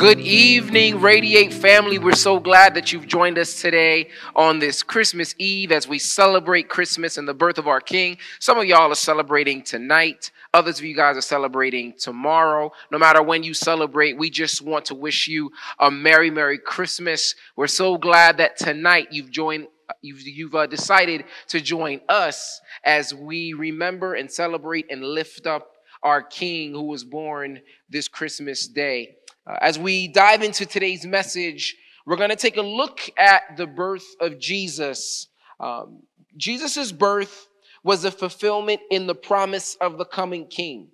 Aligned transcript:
Good 0.00 0.20
evening, 0.20 1.02
Radiate 1.02 1.52
family. 1.52 1.98
We're 1.98 2.12
so 2.14 2.40
glad 2.40 2.74
that 2.74 2.90
you've 2.90 3.06
joined 3.06 3.36
us 3.36 3.60
today 3.60 4.08
on 4.34 4.58
this 4.58 4.82
Christmas 4.82 5.34
Eve 5.36 5.72
as 5.72 5.86
we 5.86 5.98
celebrate 5.98 6.70
Christmas 6.70 7.18
and 7.18 7.28
the 7.28 7.34
birth 7.34 7.58
of 7.58 7.68
our 7.68 7.82
King. 7.82 8.16
Some 8.38 8.56
of 8.56 8.64
y'all 8.64 8.90
are 8.90 8.94
celebrating 8.94 9.60
tonight, 9.62 10.30
others 10.54 10.78
of 10.78 10.86
you 10.86 10.96
guys 10.96 11.18
are 11.18 11.20
celebrating 11.20 11.92
tomorrow. 11.98 12.72
No 12.90 12.96
matter 12.96 13.22
when 13.22 13.42
you 13.42 13.52
celebrate, 13.52 14.16
we 14.16 14.30
just 14.30 14.62
want 14.62 14.86
to 14.86 14.94
wish 14.94 15.28
you 15.28 15.50
a 15.78 15.90
Merry, 15.90 16.30
Merry 16.30 16.56
Christmas. 16.56 17.34
We're 17.54 17.66
so 17.66 17.98
glad 17.98 18.38
that 18.38 18.56
tonight 18.56 19.08
you've 19.10 19.30
joined. 19.30 19.66
You've, 20.00 20.22
you've 20.22 20.54
uh, 20.54 20.66
decided 20.66 21.24
to 21.48 21.60
join 21.60 22.00
us 22.08 22.58
as 22.84 23.12
we 23.12 23.52
remember 23.52 24.14
and 24.14 24.30
celebrate 24.30 24.86
and 24.90 25.04
lift 25.04 25.46
up 25.46 25.72
our 26.02 26.22
King 26.22 26.72
who 26.72 26.84
was 26.84 27.04
born 27.04 27.60
this 27.88 28.08
Christmas 28.08 28.66
day. 28.66 29.16
Uh, 29.46 29.56
as 29.60 29.78
we 29.78 30.08
dive 30.08 30.42
into 30.42 30.66
today's 30.66 31.06
message, 31.06 31.76
we're 32.06 32.16
going 32.16 32.30
to 32.30 32.36
take 32.36 32.56
a 32.56 32.62
look 32.62 33.00
at 33.16 33.56
the 33.56 33.66
birth 33.66 34.06
of 34.20 34.38
Jesus. 34.38 35.28
Um, 35.58 36.02
Jesus' 36.36 36.92
birth 36.92 37.48
was 37.82 38.04
a 38.04 38.10
fulfillment 38.10 38.80
in 38.90 39.06
the 39.06 39.14
promise 39.14 39.76
of 39.80 39.96
the 39.96 40.04
coming 40.04 40.46
king. 40.46 40.88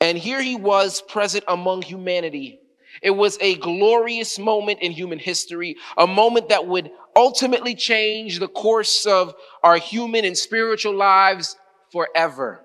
And 0.00 0.16
here 0.16 0.40
he 0.40 0.56
was 0.56 1.02
present 1.02 1.44
among 1.48 1.82
humanity. 1.82 2.60
It 3.02 3.10
was 3.10 3.36
a 3.40 3.56
glorious 3.56 4.38
moment 4.38 4.80
in 4.80 4.92
human 4.92 5.18
history, 5.18 5.76
a 5.98 6.06
moment 6.06 6.48
that 6.48 6.66
would 6.66 6.90
ultimately 7.16 7.74
change 7.74 8.38
the 8.38 8.48
course 8.48 9.04
of 9.04 9.34
our 9.62 9.76
human 9.76 10.24
and 10.24 10.36
spiritual 10.36 10.94
lives 10.94 11.56
forever. 11.90 12.64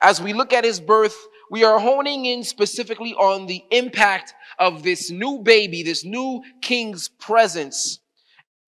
As 0.00 0.20
we 0.20 0.32
look 0.32 0.52
at 0.52 0.64
his 0.64 0.80
birth, 0.80 1.16
we 1.50 1.64
are 1.64 1.78
honing 1.78 2.26
in 2.26 2.42
specifically 2.44 3.14
on 3.14 3.46
the 3.46 3.62
impact 3.70 4.34
of 4.58 4.82
this 4.82 5.10
new 5.10 5.38
baby, 5.38 5.82
this 5.82 6.04
new 6.04 6.42
king's 6.60 7.08
presence, 7.08 8.00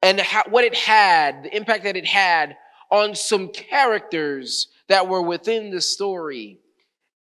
and 0.03 0.21
what 0.49 0.65
it 0.65 0.75
had, 0.75 1.45
the 1.45 1.57
impact 1.57 1.85
that 1.85 1.97
it 1.97 2.07
had 2.07 2.57
on 2.91 3.15
some 3.15 3.49
characters 3.49 4.69
that 4.89 5.09
were 5.09 5.23
within 5.23 5.71
the 5.71 5.81
story. 5.81 6.59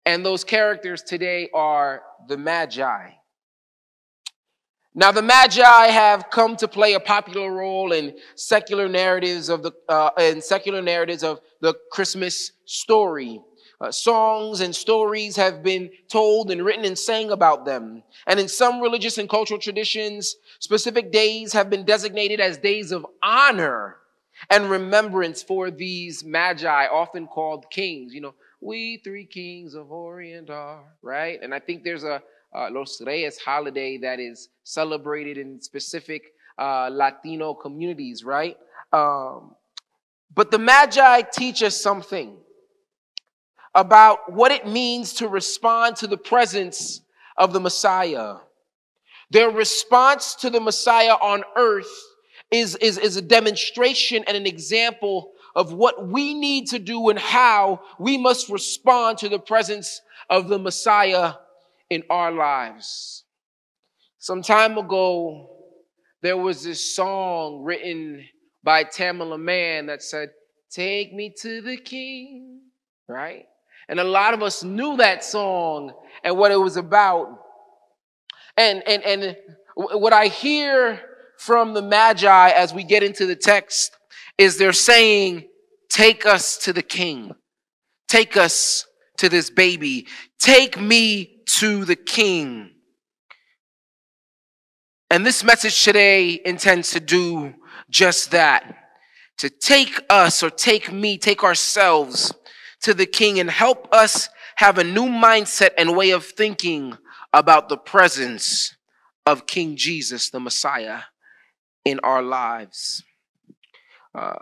And 0.06 0.24
those 0.24 0.44
characters 0.44 1.02
today 1.02 1.48
are 1.54 2.02
the 2.28 2.36
Magi. 2.36 3.10
Now, 4.94 5.12
the 5.12 5.22
Magi 5.22 5.86
have 5.86 6.30
come 6.30 6.56
to 6.56 6.66
play 6.66 6.94
a 6.94 7.00
popular 7.00 7.52
role 7.52 7.92
in 7.92 8.16
secular 8.34 8.88
narratives 8.88 9.48
of 9.48 9.62
the 9.62 9.72
uh, 9.88 10.10
in 10.18 10.42
secular 10.42 10.82
narratives 10.82 11.22
of 11.22 11.40
the 11.60 11.74
Christmas 11.92 12.52
story. 12.64 13.40
Uh, 13.80 13.90
songs 13.90 14.60
and 14.60 14.76
stories 14.76 15.36
have 15.36 15.62
been 15.62 15.90
told 16.08 16.50
and 16.50 16.62
written 16.62 16.84
and 16.84 16.98
sang 16.98 17.30
about 17.30 17.64
them. 17.64 18.02
And 18.26 18.38
in 18.38 18.46
some 18.46 18.80
religious 18.80 19.16
and 19.16 19.28
cultural 19.28 19.58
traditions, 19.58 20.36
specific 20.58 21.10
days 21.10 21.54
have 21.54 21.70
been 21.70 21.84
designated 21.84 22.40
as 22.40 22.58
days 22.58 22.92
of 22.92 23.06
honor 23.22 23.96
and 24.50 24.68
remembrance 24.68 25.42
for 25.42 25.70
these 25.70 26.22
magi, 26.22 26.86
often 26.92 27.26
called 27.26 27.70
kings. 27.70 28.12
You 28.12 28.20
know, 28.20 28.34
we 28.60 28.98
three 28.98 29.24
kings 29.24 29.74
of 29.74 29.90
Orient 29.90 30.50
are, 30.50 30.84
right? 31.00 31.38
And 31.42 31.54
I 31.54 31.58
think 31.58 31.82
there's 31.82 32.04
a 32.04 32.22
uh, 32.54 32.68
Los 32.70 33.00
Reyes 33.00 33.38
holiday 33.38 33.96
that 33.98 34.20
is 34.20 34.48
celebrated 34.64 35.38
in 35.38 35.60
specific 35.60 36.34
uh, 36.58 36.90
Latino 36.92 37.54
communities, 37.54 38.24
right? 38.24 38.58
Um, 38.92 39.54
but 40.34 40.50
the 40.50 40.58
Magi 40.58 41.22
teach 41.32 41.62
us 41.62 41.80
something 41.80 42.36
about 43.74 44.32
what 44.32 44.52
it 44.52 44.66
means 44.66 45.14
to 45.14 45.28
respond 45.28 45.96
to 45.96 46.06
the 46.06 46.16
presence 46.16 47.00
of 47.36 47.52
the 47.52 47.60
Messiah. 47.60 48.36
Their 49.30 49.50
response 49.50 50.34
to 50.36 50.50
the 50.50 50.60
Messiah 50.60 51.14
on 51.14 51.44
earth 51.56 51.90
is, 52.50 52.74
is, 52.76 52.98
is 52.98 53.16
a 53.16 53.22
demonstration 53.22 54.24
and 54.26 54.36
an 54.36 54.46
example 54.46 55.32
of 55.54 55.72
what 55.72 56.08
we 56.08 56.34
need 56.34 56.66
to 56.68 56.78
do 56.78 57.08
and 57.08 57.18
how 57.18 57.80
we 57.98 58.18
must 58.18 58.48
respond 58.48 59.18
to 59.18 59.28
the 59.28 59.38
presence 59.38 60.00
of 60.28 60.48
the 60.48 60.58
Messiah 60.58 61.34
in 61.88 62.02
our 62.10 62.32
lives. 62.32 63.24
Some 64.18 64.42
time 64.42 64.78
ago, 64.78 65.48
there 66.22 66.36
was 66.36 66.62
this 66.62 66.94
song 66.94 67.62
written 67.62 68.24
by 68.62 68.84
Tamela 68.84 69.40
Mann 69.40 69.86
that 69.86 70.02
said, 70.02 70.30
Take 70.70 71.12
me 71.12 71.34
to 71.40 71.62
the 71.62 71.76
King, 71.76 72.60
right? 73.08 73.46
And 73.90 73.98
a 73.98 74.04
lot 74.04 74.34
of 74.34 74.42
us 74.42 74.62
knew 74.62 74.96
that 74.98 75.24
song 75.24 75.92
and 76.22 76.38
what 76.38 76.52
it 76.52 76.56
was 76.56 76.76
about. 76.76 77.26
And, 78.56 78.86
and, 78.86 79.02
and 79.02 79.36
what 79.74 80.12
I 80.12 80.28
hear 80.28 81.00
from 81.38 81.74
the 81.74 81.82
Magi 81.82 82.50
as 82.50 82.72
we 82.72 82.84
get 82.84 83.02
into 83.02 83.26
the 83.26 83.34
text 83.34 83.90
is 84.38 84.56
they're 84.56 84.72
saying, 84.72 85.48
Take 85.88 86.24
us 86.24 86.56
to 86.58 86.72
the 86.72 86.82
king. 86.82 87.32
Take 88.06 88.36
us 88.36 88.86
to 89.18 89.28
this 89.28 89.50
baby. 89.50 90.06
Take 90.38 90.80
me 90.80 91.42
to 91.46 91.84
the 91.84 91.96
king. 91.96 92.70
And 95.10 95.26
this 95.26 95.42
message 95.42 95.82
today 95.82 96.40
intends 96.44 96.92
to 96.92 97.00
do 97.00 97.54
just 97.90 98.30
that 98.30 98.76
to 99.38 99.50
take 99.50 100.00
us 100.08 100.44
or 100.44 100.50
take 100.50 100.92
me, 100.92 101.18
take 101.18 101.42
ourselves 101.42 102.32
to 102.82 102.94
the 102.94 103.06
king 103.06 103.38
and 103.38 103.50
help 103.50 103.92
us 103.92 104.28
have 104.56 104.78
a 104.78 104.84
new 104.84 105.06
mindset 105.06 105.70
and 105.78 105.96
way 105.96 106.10
of 106.10 106.24
thinking 106.24 106.96
about 107.32 107.68
the 107.68 107.76
presence 107.76 108.76
of 109.26 109.46
King 109.46 109.76
Jesus, 109.76 110.30
the 110.30 110.40
Messiah, 110.40 111.02
in 111.84 112.00
our 112.00 112.22
lives. 112.22 113.04
Uh, 114.14 114.34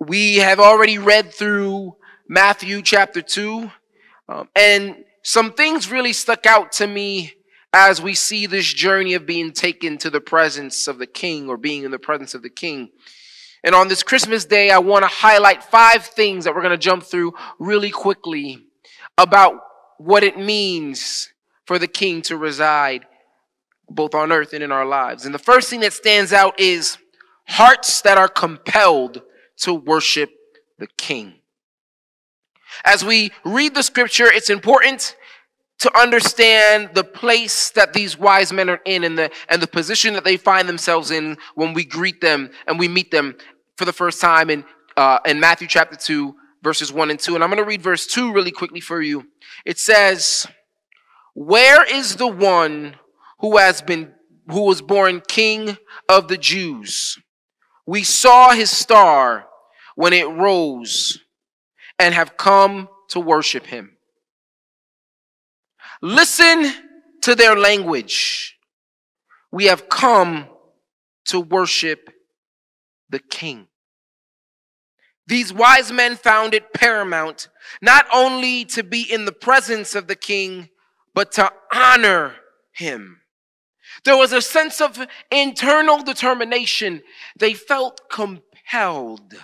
we 0.00 0.36
have 0.36 0.58
already 0.58 0.98
read 0.98 1.32
through 1.32 1.96
Matthew 2.28 2.82
chapter 2.82 3.20
2, 3.20 3.70
um, 4.28 4.48
and 4.56 5.04
some 5.22 5.52
things 5.52 5.90
really 5.90 6.12
stuck 6.12 6.46
out 6.46 6.72
to 6.72 6.86
me 6.86 7.34
as 7.72 8.02
we 8.02 8.14
see 8.14 8.46
this 8.46 8.72
journey 8.72 9.14
of 9.14 9.26
being 9.26 9.52
taken 9.52 9.96
to 9.98 10.10
the 10.10 10.20
presence 10.20 10.88
of 10.88 10.98
the 10.98 11.06
King 11.06 11.48
or 11.48 11.56
being 11.56 11.84
in 11.84 11.90
the 11.90 11.98
presence 11.98 12.34
of 12.34 12.42
the 12.42 12.50
King. 12.50 12.90
And 13.64 13.74
on 13.74 13.88
this 13.88 14.02
Christmas 14.02 14.44
day, 14.44 14.70
I 14.70 14.78
want 14.78 15.02
to 15.02 15.08
highlight 15.08 15.62
five 15.62 16.04
things 16.04 16.44
that 16.44 16.54
we're 16.54 16.62
going 16.62 16.72
to 16.72 16.78
jump 16.78 17.04
through 17.04 17.34
really 17.58 17.90
quickly 17.90 18.58
about 19.16 19.60
what 19.98 20.24
it 20.24 20.38
means 20.38 21.32
for 21.64 21.78
the 21.78 21.86
king 21.86 22.22
to 22.22 22.36
reside 22.36 23.06
both 23.88 24.14
on 24.14 24.32
earth 24.32 24.52
and 24.52 24.64
in 24.64 24.72
our 24.72 24.86
lives. 24.86 25.24
And 25.24 25.34
the 25.34 25.38
first 25.38 25.70
thing 25.70 25.80
that 25.80 25.92
stands 25.92 26.32
out 26.32 26.58
is 26.58 26.98
hearts 27.46 28.00
that 28.02 28.18
are 28.18 28.28
compelled 28.28 29.22
to 29.58 29.74
worship 29.74 30.30
the 30.78 30.88
king. 30.96 31.34
As 32.84 33.04
we 33.04 33.30
read 33.44 33.74
the 33.74 33.82
scripture, 33.82 34.26
it's 34.26 34.50
important 34.50 35.16
to 35.78 35.98
understand 35.98 36.90
the 36.94 37.04
place 37.04 37.70
that 37.70 37.92
these 37.92 38.16
wise 38.16 38.52
men 38.52 38.70
are 38.70 38.80
in 38.84 39.02
and 39.02 39.18
the, 39.18 39.30
and 39.48 39.60
the 39.60 39.66
position 39.66 40.14
that 40.14 40.22
they 40.24 40.36
find 40.36 40.68
themselves 40.68 41.10
in 41.10 41.36
when 41.56 41.74
we 41.74 41.84
greet 41.84 42.20
them 42.20 42.50
and 42.68 42.78
we 42.78 42.86
meet 42.86 43.10
them 43.10 43.34
for 43.76 43.84
the 43.84 43.92
first 43.92 44.20
time 44.20 44.50
in, 44.50 44.64
uh, 44.96 45.18
in 45.26 45.40
Matthew 45.40 45.68
chapter 45.68 45.96
2, 45.96 46.34
verses 46.62 46.92
1 46.92 47.10
and 47.10 47.18
2. 47.18 47.34
And 47.34 47.44
I'm 47.44 47.50
going 47.50 47.62
to 47.62 47.68
read 47.68 47.82
verse 47.82 48.06
2 48.06 48.32
really 48.32 48.50
quickly 48.50 48.80
for 48.80 49.00
you. 49.00 49.26
It 49.64 49.78
says, 49.78 50.46
Where 51.34 51.84
is 51.84 52.16
the 52.16 52.28
one 52.28 52.96
who 53.40 53.58
has 53.58 53.82
been 53.82 54.12
who 54.48 54.62
was 54.62 54.82
born 54.82 55.22
king 55.26 55.76
of 56.08 56.28
the 56.28 56.36
Jews? 56.36 57.18
We 57.86 58.02
saw 58.02 58.50
his 58.50 58.70
star 58.70 59.46
when 59.94 60.12
it 60.12 60.28
rose 60.28 61.18
and 61.98 62.14
have 62.14 62.36
come 62.36 62.88
to 63.08 63.20
worship 63.20 63.66
him. 63.66 63.96
Listen 66.00 66.72
to 67.22 67.34
their 67.34 67.56
language. 67.56 68.56
We 69.50 69.66
have 69.66 69.88
come 69.88 70.46
to 71.26 71.40
worship 71.40 72.10
the 73.12 73.20
king. 73.20 73.68
These 75.28 75.52
wise 75.52 75.92
men 75.92 76.16
found 76.16 76.52
it 76.52 76.72
paramount 76.74 77.48
not 77.80 78.06
only 78.12 78.64
to 78.66 78.82
be 78.82 79.02
in 79.02 79.24
the 79.24 79.32
presence 79.32 79.94
of 79.94 80.08
the 80.08 80.16
king, 80.16 80.70
but 81.14 81.30
to 81.32 81.52
honor 81.72 82.34
him. 82.72 83.20
There 84.04 84.16
was 84.16 84.32
a 84.32 84.42
sense 84.42 84.80
of 84.80 84.98
internal 85.30 86.02
determination. 86.02 87.02
They 87.38 87.54
felt 87.54 88.00
compelled 88.10 89.34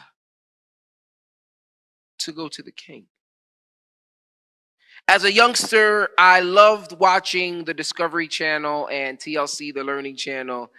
to 2.18 2.32
go 2.32 2.48
to 2.48 2.62
the 2.62 2.72
king. 2.72 3.06
As 5.06 5.24
a 5.24 5.32
youngster, 5.32 6.10
I 6.18 6.40
loved 6.40 6.98
watching 6.98 7.64
the 7.64 7.72
Discovery 7.72 8.28
Channel 8.28 8.88
and 8.90 9.18
TLC, 9.18 9.72
the 9.72 9.84
Learning 9.84 10.16
Channel. 10.16 10.70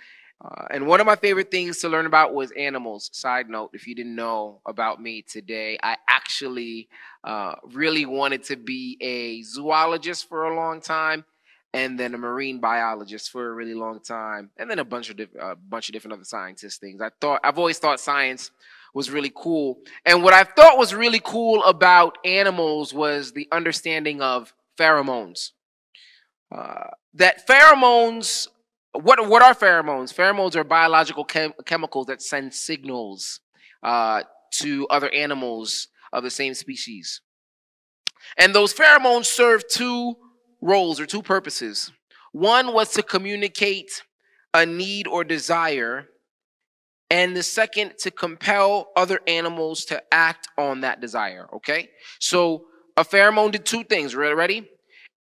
Uh, 0.43 0.65
and 0.71 0.87
one 0.87 1.01
of 1.01 1.05
my 1.05 1.17
favorite 1.17 1.51
things 1.51 1.79
to 1.79 1.89
learn 1.89 2.05
about 2.05 2.33
was 2.33 2.51
animals. 2.51 3.09
Side 3.13 3.49
note, 3.49 3.71
if 3.73 3.85
you 3.87 3.93
didn't 3.95 4.15
know 4.15 4.61
about 4.65 5.01
me 5.01 5.21
today, 5.21 5.77
I 5.83 5.97
actually 6.09 6.87
uh, 7.25 7.55
really 7.73 8.05
wanted 8.05 8.43
to 8.45 8.55
be 8.55 8.97
a 9.01 9.41
zoologist 9.43 10.29
for 10.29 10.45
a 10.45 10.55
long 10.55 10.79
time. 10.81 11.25
and 11.73 11.99
then 11.99 12.13
a 12.15 12.17
marine 12.17 12.59
biologist 12.59 13.29
for 13.31 13.47
a 13.47 13.53
really 13.53 13.73
long 13.75 13.99
time, 13.99 14.49
and 14.57 14.69
then 14.69 14.79
a 14.79 14.83
bunch 14.85 15.09
of 15.09 15.17
diff- 15.17 15.35
a 15.39 15.55
bunch 15.55 15.87
of 15.89 15.93
different 15.93 16.13
other 16.13 16.23
scientist 16.23 16.81
things. 16.81 17.01
I 17.01 17.09
thought 17.21 17.41
I've 17.43 17.59
always 17.59 17.77
thought 17.79 17.99
science 17.99 18.51
was 18.93 19.11
really 19.11 19.31
cool, 19.35 19.77
and 20.05 20.23
what 20.23 20.33
I 20.33 20.43
thought 20.43 20.77
was 20.77 20.93
really 20.95 21.21
cool 21.23 21.63
about 21.63 22.17
animals 22.25 22.93
was 22.93 23.33
the 23.33 23.47
understanding 23.51 24.21
of 24.21 24.53
pheromones. 24.77 25.51
Uh, 26.51 26.87
that 27.13 27.47
pheromones, 27.47 28.47
what 28.93 29.27
what 29.27 29.41
are 29.41 29.53
pheromones? 29.53 30.13
Pheromones 30.13 30.55
are 30.55 30.63
biological 30.63 31.23
chem- 31.23 31.53
chemicals 31.65 32.07
that 32.07 32.21
send 32.21 32.53
signals 32.53 33.39
uh, 33.83 34.23
to 34.53 34.87
other 34.87 35.09
animals 35.13 35.87
of 36.11 36.23
the 36.23 36.31
same 36.31 36.53
species, 36.53 37.21
and 38.37 38.53
those 38.53 38.73
pheromones 38.73 39.25
serve 39.25 39.67
two 39.67 40.15
roles 40.61 40.99
or 40.99 41.05
two 41.05 41.21
purposes. 41.21 41.91
One 42.31 42.73
was 42.73 42.91
to 42.93 43.03
communicate 43.03 44.03
a 44.53 44.65
need 44.65 45.07
or 45.07 45.23
desire, 45.23 46.07
and 47.09 47.35
the 47.35 47.43
second 47.43 47.93
to 47.99 48.11
compel 48.11 48.89
other 48.95 49.19
animals 49.27 49.85
to 49.85 50.01
act 50.11 50.47
on 50.57 50.81
that 50.81 50.99
desire. 50.99 51.47
Okay, 51.57 51.89
so 52.19 52.65
a 52.97 53.03
pheromone 53.03 53.51
did 53.51 53.65
two 53.65 53.83
things. 53.83 54.15
Ready? 54.15 54.67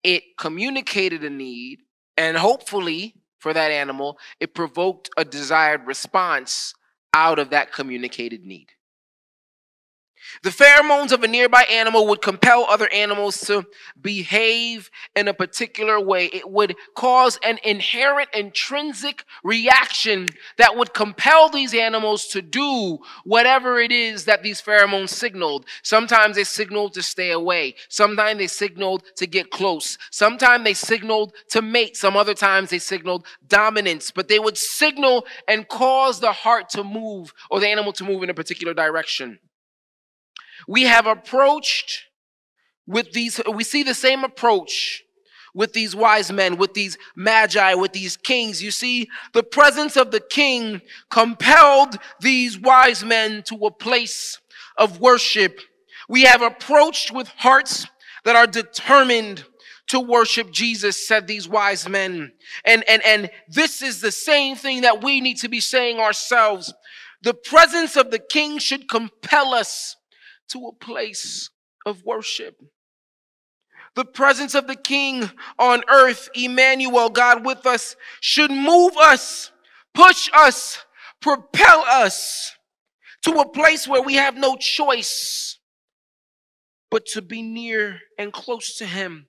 It 0.04 0.22
communicated 0.38 1.24
a 1.24 1.30
need, 1.30 1.80
and 2.16 2.36
hopefully 2.36 3.16
for 3.38 3.52
that 3.52 3.70
animal, 3.70 4.18
it 4.40 4.54
provoked 4.54 5.10
a 5.16 5.24
desired 5.24 5.86
response 5.86 6.74
out 7.14 7.38
of 7.38 7.50
that 7.50 7.72
communicated 7.72 8.44
need. 8.44 8.68
The 10.42 10.50
pheromones 10.50 11.12
of 11.12 11.22
a 11.22 11.28
nearby 11.28 11.62
animal 11.70 12.06
would 12.08 12.22
compel 12.22 12.66
other 12.68 12.88
animals 12.92 13.40
to 13.42 13.66
behave 14.00 14.90
in 15.14 15.28
a 15.28 15.34
particular 15.34 16.00
way. 16.00 16.26
It 16.26 16.50
would 16.50 16.76
cause 16.94 17.38
an 17.42 17.58
inherent 17.64 18.28
intrinsic 18.34 19.24
reaction 19.42 20.26
that 20.58 20.76
would 20.76 20.94
compel 20.94 21.48
these 21.48 21.74
animals 21.74 22.26
to 22.28 22.42
do 22.42 22.98
whatever 23.24 23.78
it 23.78 23.92
is 23.92 24.24
that 24.26 24.42
these 24.42 24.60
pheromones 24.60 25.10
signaled. 25.10 25.64
Sometimes 25.82 26.36
they 26.36 26.44
signaled 26.44 26.94
to 26.94 27.02
stay 27.02 27.30
away. 27.30 27.74
Sometimes 27.88 28.38
they 28.38 28.46
signaled 28.46 29.02
to 29.16 29.26
get 29.26 29.50
close. 29.50 29.98
Sometimes 30.10 30.64
they 30.64 30.74
signaled 30.74 31.32
to 31.50 31.62
mate. 31.62 31.96
Some 31.96 32.16
other 32.16 32.34
times 32.34 32.70
they 32.70 32.78
signaled 32.78 33.26
dominance. 33.48 34.10
But 34.10 34.28
they 34.28 34.38
would 34.38 34.56
signal 34.56 35.26
and 35.48 35.68
cause 35.68 36.20
the 36.20 36.32
heart 36.32 36.68
to 36.70 36.84
move 36.84 37.32
or 37.50 37.60
the 37.60 37.68
animal 37.68 37.92
to 37.94 38.04
move 38.04 38.22
in 38.22 38.30
a 38.30 38.34
particular 38.34 38.74
direction. 38.74 39.38
We 40.66 40.84
have 40.84 41.06
approached 41.06 42.04
with 42.86 43.12
these, 43.12 43.40
we 43.52 43.64
see 43.64 43.82
the 43.82 43.94
same 43.94 44.24
approach 44.24 45.02
with 45.54 45.72
these 45.72 45.96
wise 45.96 46.30
men, 46.30 46.58
with 46.58 46.74
these 46.74 46.98
magi, 47.16 47.74
with 47.74 47.92
these 47.92 48.16
kings. 48.16 48.62
You 48.62 48.70
see, 48.70 49.08
the 49.32 49.42
presence 49.42 49.96
of 49.96 50.10
the 50.10 50.20
king 50.20 50.82
compelled 51.10 51.96
these 52.20 52.58
wise 52.58 53.02
men 53.02 53.42
to 53.44 53.56
a 53.64 53.70
place 53.70 54.38
of 54.76 55.00
worship. 55.00 55.60
We 56.08 56.22
have 56.22 56.42
approached 56.42 57.10
with 57.10 57.28
hearts 57.28 57.86
that 58.24 58.36
are 58.36 58.46
determined 58.46 59.44
to 59.88 60.00
worship 60.00 60.50
Jesus, 60.50 61.06
said 61.06 61.26
these 61.26 61.48
wise 61.48 61.88
men. 61.88 62.32
And, 62.64 62.84
and, 62.88 63.04
and 63.06 63.30
this 63.48 63.82
is 63.82 64.00
the 64.00 64.12
same 64.12 64.56
thing 64.56 64.82
that 64.82 65.02
we 65.02 65.20
need 65.20 65.38
to 65.38 65.48
be 65.48 65.60
saying 65.60 65.98
ourselves. 66.00 66.74
The 67.22 67.34
presence 67.34 67.96
of 67.96 68.10
the 68.10 68.18
king 68.18 68.58
should 68.58 68.88
compel 68.88 69.54
us 69.54 69.96
to 70.48 70.66
a 70.66 70.84
place 70.84 71.50
of 71.84 72.04
worship. 72.04 72.56
The 73.94 74.04
presence 74.04 74.54
of 74.54 74.66
the 74.66 74.76
King 74.76 75.30
on 75.58 75.82
earth, 75.88 76.28
Emmanuel, 76.34 77.08
God 77.08 77.46
with 77.46 77.64
us, 77.64 77.96
should 78.20 78.50
move 78.50 78.96
us, 78.96 79.52
push 79.94 80.28
us, 80.34 80.84
propel 81.20 81.82
us 81.88 82.52
to 83.22 83.32
a 83.40 83.48
place 83.48 83.88
where 83.88 84.02
we 84.02 84.14
have 84.14 84.36
no 84.36 84.56
choice 84.56 85.58
but 86.90 87.06
to 87.06 87.22
be 87.22 87.42
near 87.42 88.00
and 88.18 88.32
close 88.32 88.76
to 88.76 88.86
Him. 88.86 89.28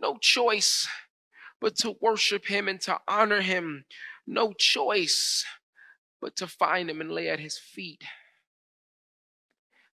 No 0.00 0.16
choice 0.20 0.88
but 1.60 1.76
to 1.76 1.94
worship 2.00 2.46
Him 2.46 2.68
and 2.68 2.80
to 2.82 2.98
honor 3.06 3.40
Him. 3.40 3.84
No 4.26 4.52
choice 4.52 5.44
but 6.20 6.36
to 6.36 6.46
find 6.46 6.90
Him 6.90 7.00
and 7.00 7.12
lay 7.12 7.28
at 7.28 7.40
His 7.40 7.58
feet. 7.58 8.02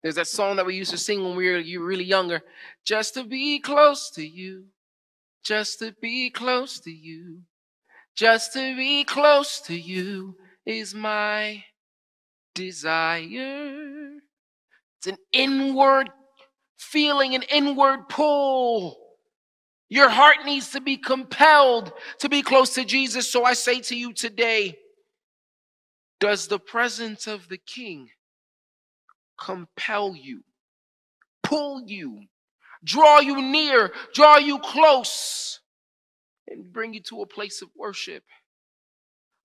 There's 0.02 0.16
that 0.16 0.28
song 0.28 0.56
that 0.56 0.66
we 0.66 0.76
used 0.76 0.92
to 0.92 0.98
sing 0.98 1.24
when 1.24 1.36
we 1.36 1.50
were 1.50 1.86
really 1.86 2.04
younger. 2.04 2.42
Just 2.84 3.14
to 3.14 3.24
be 3.24 3.60
close 3.60 4.10
to 4.12 4.26
you. 4.26 4.66
Just 5.44 5.80
to 5.80 5.94
be 6.02 6.30
close 6.30 6.80
to 6.82 6.92
you. 6.92 7.42
Just 8.16 8.54
to 8.54 8.76
be 8.76 9.04
close 9.04 9.62
to 9.62 9.76
you 9.76 10.36
is 10.66 10.94
my 10.94 11.64
desire. 12.56 14.18
It's 14.98 15.08
an 15.08 15.18
inward 15.32 16.10
feeling, 16.78 17.36
an 17.36 17.44
inward 17.44 18.10
pull. 18.10 18.98
Your 19.90 20.10
heart 20.10 20.46
needs 20.46 20.72
to 20.72 20.82
be 20.82 20.98
compelled 20.98 21.92
to 22.20 22.30
be 22.30 22.42
close 22.42 22.74
to 22.76 22.86
Jesus. 22.86 23.30
So 23.30 23.44
I 23.44 23.54
say 23.54 23.82
to 23.82 23.96
you 23.96 24.14
today, 24.14 24.78
does 26.20 26.48
the 26.48 26.60
presence 26.60 27.28
of 27.28 27.50
the 27.50 27.58
King 27.58 28.10
compel 29.44 30.16
you, 30.16 30.44
pull 31.44 31.82
you, 31.86 32.22
draw 32.84 33.20
you 33.20 33.42
near, 33.42 33.92
draw 34.14 34.38
you 34.38 34.60
close, 34.60 35.60
and 36.48 36.72
bring 36.72 36.94
you 36.94 37.02
to 37.02 37.22
a 37.22 37.28
place 37.28 37.62
of 37.62 37.70
worship. 37.76 38.24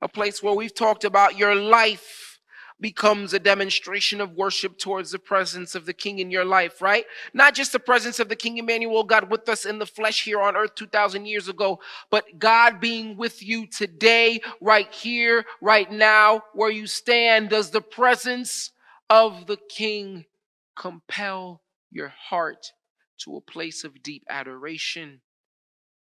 A 0.02 0.08
place 0.08 0.42
where 0.42 0.54
we've 0.54 0.74
talked 0.74 1.04
about 1.04 1.38
your 1.38 1.54
life 1.54 2.38
becomes 2.78 3.32
a 3.32 3.38
demonstration 3.38 4.20
of 4.20 4.32
worship 4.32 4.76
towards 4.78 5.10
the 5.10 5.18
presence 5.18 5.74
of 5.74 5.86
the 5.86 5.94
King 5.94 6.18
in 6.18 6.30
your 6.30 6.44
life, 6.44 6.82
right? 6.82 7.06
Not 7.32 7.54
just 7.54 7.72
the 7.72 7.78
presence 7.78 8.20
of 8.20 8.28
the 8.28 8.36
King 8.36 8.58
Emmanuel, 8.58 9.02
God 9.04 9.30
with 9.30 9.48
us 9.48 9.64
in 9.64 9.78
the 9.78 9.86
flesh 9.86 10.24
here 10.24 10.42
on 10.42 10.56
earth 10.56 10.74
2,000 10.74 11.24
years 11.24 11.48
ago, 11.48 11.80
but 12.10 12.38
God 12.38 12.78
being 12.78 13.16
with 13.16 13.42
you 13.42 13.66
today, 13.66 14.40
right 14.60 14.92
here, 14.92 15.46
right 15.62 15.90
now, 15.90 16.42
where 16.52 16.70
you 16.70 16.86
stand. 16.86 17.48
Does 17.48 17.70
the 17.70 17.80
presence 17.80 18.72
of 19.08 19.46
the 19.46 19.56
King 19.56 20.24
compel 20.76 21.62
your 21.90 22.08
heart 22.08 22.72
to 23.18 23.36
a 23.36 23.40
place 23.40 23.84
of 23.84 24.02
deep 24.02 24.24
adoration 24.28 25.20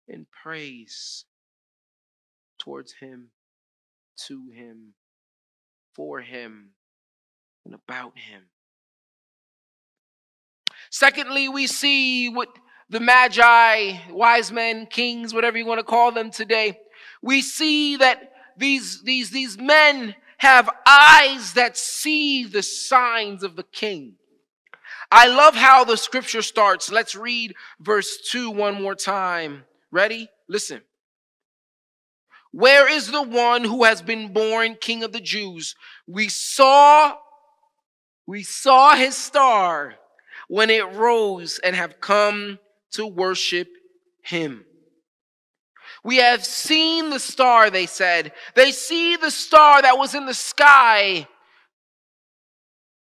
and 0.08 0.26
praise 0.32 1.26
towards 2.60 2.94
Him, 2.94 3.30
to 4.28 4.50
Him, 4.54 4.94
for 5.96 6.22
Him, 6.22 6.72
and 7.66 7.74
about 7.74 8.18
Him. 8.18 8.44
Secondly, 10.90 11.50
we 11.50 11.68
see 11.68 12.30
what 12.30 12.50
the 12.90 13.00
Magi, 13.00 13.98
wise 14.12 14.52
men, 14.52 14.86
kings, 14.86 15.34
whatever 15.34 15.58
you 15.58 15.66
want 15.66 15.80
to 15.80 15.84
call 15.84 16.12
them 16.12 16.32
today, 16.32 16.80
we 17.22 17.42
see 17.42 17.98
that 17.98 18.32
these, 18.58 19.02
these, 19.04 19.32
these 19.32 19.58
men 19.58 20.16
have 20.38 20.70
eyes 20.86 21.54
that 21.54 21.78
see 21.78 22.46
the 22.46 22.64
signs 22.64 23.44
of 23.44 23.56
the 23.56 23.64
king. 23.64 24.16
I 25.12 25.28
love 25.28 25.56
how 25.56 25.84
the 25.84 25.98
scripture 25.98 26.42
starts. 26.42 26.92
Let's 26.92 27.16
read 27.16 27.56
verse 27.80 28.18
2 28.32 28.50
one 28.52 28.82
more 28.82 28.96
time. 28.96 29.64
Ready? 29.92 30.30
Listen. 30.50 30.82
Where 32.52 32.90
is 32.90 33.12
the 33.12 33.22
one 33.22 33.64
who 33.64 33.84
has 33.84 34.02
been 34.02 34.32
born 34.32 34.78
king 34.80 35.04
of 35.04 35.12
the 35.12 35.20
Jews? 35.20 35.76
We 36.08 36.30
saw 36.30 37.18
we 38.28 38.44
saw 38.44 38.96
his 38.96 39.16
star 39.16 39.96
when 40.48 40.70
it 40.70 40.94
rose 40.94 41.60
and 41.60 41.76
have 41.76 42.00
come 42.00 42.60
to 42.92 43.06
worship 43.06 43.68
him. 44.24 44.66
We 46.06 46.18
have 46.18 46.46
seen 46.46 47.10
the 47.10 47.20
star, 47.20 47.72
they 47.72 47.88
said. 47.88 48.32
They 48.54 48.72
see 48.72 49.16
the 49.16 49.32
star 49.32 49.82
that 49.82 49.98
was 49.98 50.14
in 50.14 50.28
the 50.28 50.36
sky. 50.36 51.28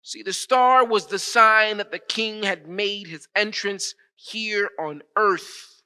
See, 0.03 0.23
the 0.23 0.35
star 0.35 0.85
was 0.85 1.07
the 1.07 1.19
sign 1.19 1.79
that 1.79 1.91
the 1.91 1.99
king 1.99 2.43
had 2.43 2.69
made 2.69 3.07
his 3.07 3.29
entrance 3.35 3.95
here 4.15 4.69
on 4.79 5.01
earth. 5.17 5.83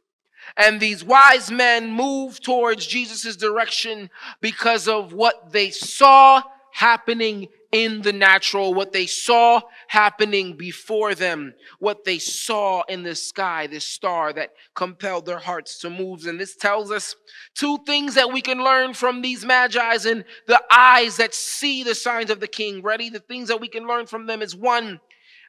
And 0.56 0.80
these 0.80 1.04
wise 1.04 1.48
men 1.48 1.92
moved 1.92 2.42
towards 2.42 2.88
Jesus' 2.88 3.36
direction 3.36 4.10
because 4.40 4.88
of 4.88 5.12
what 5.12 5.52
they 5.52 5.70
saw 5.70 6.42
happening 6.72 7.46
in 7.76 8.00
the 8.00 8.12
natural, 8.12 8.72
what 8.72 8.92
they 8.92 9.04
saw 9.04 9.60
happening 9.88 10.56
before 10.56 11.14
them, 11.14 11.52
what 11.78 12.04
they 12.06 12.18
saw 12.18 12.82
in 12.88 13.02
the 13.02 13.14
sky, 13.14 13.66
this 13.66 13.86
star 13.86 14.32
that 14.32 14.52
compelled 14.74 15.26
their 15.26 15.38
hearts 15.38 15.78
to 15.80 15.90
move. 15.90 16.24
And 16.24 16.40
this 16.40 16.56
tells 16.56 16.90
us 16.90 17.14
two 17.54 17.76
things 17.84 18.14
that 18.14 18.32
we 18.32 18.40
can 18.40 18.64
learn 18.64 18.94
from 18.94 19.20
these 19.20 19.44
magi's 19.44 20.06
and 20.06 20.24
the 20.46 20.62
eyes 20.70 21.18
that 21.18 21.34
see 21.34 21.82
the 21.82 21.94
signs 21.94 22.30
of 22.30 22.40
the 22.40 22.48
king. 22.48 22.80
Ready? 22.80 23.10
The 23.10 23.20
things 23.20 23.48
that 23.48 23.60
we 23.60 23.68
can 23.68 23.86
learn 23.86 24.06
from 24.06 24.26
them 24.26 24.40
is 24.40 24.56
one, 24.56 25.00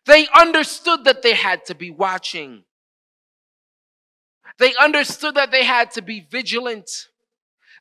they 0.06 0.28
understood 0.38 1.06
that 1.06 1.22
they 1.22 1.34
had 1.34 1.64
to 1.68 1.76
be 1.76 1.92
watching. 1.92 2.66
They 4.60 4.74
understood 4.76 5.36
that 5.36 5.52
they 5.52 5.64
had 5.64 5.92
to 5.92 6.02
be 6.02 6.28
vigilant. 6.30 6.90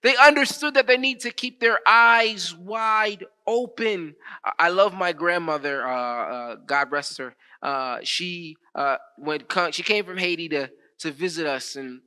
They 0.07 0.17
understood 0.19 0.75
that 0.75 0.87
they 0.87 0.99
need 0.99 1.19
to 1.23 1.33
keep 1.33 1.59
their 1.59 1.81
eyes 1.85 2.55
wide 2.55 3.25
open. 3.45 4.15
I 4.57 4.69
love 4.69 4.95
my 4.95 5.13
grandmother, 5.13 5.85
uh, 5.85 5.91
uh, 5.93 6.55
God 6.65 6.93
rest 6.93 7.19
her. 7.19 7.35
Uh, 7.61 7.99
she 8.05 8.57
uh, 8.77 8.99
when 9.19 9.41
she 9.73 9.83
came 9.83 10.05
from 10.05 10.17
Haiti 10.17 10.49
to 10.51 10.71
to 11.01 11.11
visit 11.11 11.45
us, 11.45 11.75
and 11.75 12.03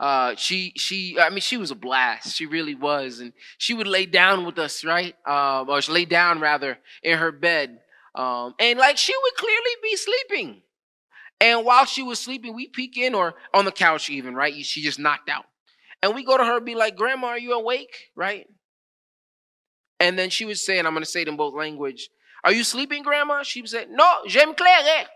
uh, 0.00 0.34
she 0.34 0.72
she 0.76 1.16
I 1.20 1.30
mean 1.30 1.38
she 1.38 1.56
was 1.56 1.70
a 1.70 1.76
blast. 1.76 2.34
She 2.34 2.46
really 2.46 2.74
was, 2.74 3.20
and 3.20 3.32
she 3.58 3.74
would 3.74 3.86
lay 3.86 4.04
down 4.04 4.44
with 4.44 4.58
us, 4.58 4.84
right? 4.84 5.14
Um, 5.24 5.70
or 5.70 5.80
she 5.80 5.92
lay 5.92 6.04
down 6.04 6.40
rather 6.40 6.78
in 7.04 7.16
her 7.16 7.30
bed, 7.30 7.78
um, 8.16 8.56
and 8.58 8.76
like 8.76 8.96
she 8.96 9.14
would 9.22 9.34
clearly 9.36 9.76
be 9.84 9.94
sleeping. 9.94 10.62
And 11.40 11.64
while 11.64 11.84
she 11.84 12.02
was 12.02 12.18
sleeping, 12.18 12.56
we 12.56 12.66
peek 12.66 12.96
in 12.96 13.14
or 13.14 13.36
on 13.54 13.66
the 13.66 13.70
couch 13.70 14.10
even, 14.10 14.34
right? 14.34 14.52
She 14.66 14.82
just 14.82 14.98
knocked 14.98 15.28
out. 15.28 15.44
And 16.02 16.14
we 16.14 16.24
go 16.24 16.36
to 16.36 16.44
her 16.44 16.60
be 16.60 16.74
like, 16.74 16.96
Grandma, 16.96 17.28
are 17.28 17.38
you 17.38 17.52
awake? 17.52 18.10
Right? 18.14 18.46
And 20.00 20.18
then 20.18 20.30
she 20.30 20.44
would 20.44 20.58
say, 20.58 20.78
and 20.78 20.86
I'm 20.86 20.94
going 20.94 21.04
to 21.04 21.10
say 21.10 21.22
it 21.22 21.28
in 21.28 21.36
both 21.36 21.54
language, 21.54 22.08
Are 22.44 22.52
you 22.52 22.64
sleeping, 22.64 23.02
Grandma? 23.02 23.42
She 23.42 23.60
would 23.60 23.70
say, 23.70 23.86
No, 23.90 24.18
j'aime 24.26 24.54
clair, 24.54 25.06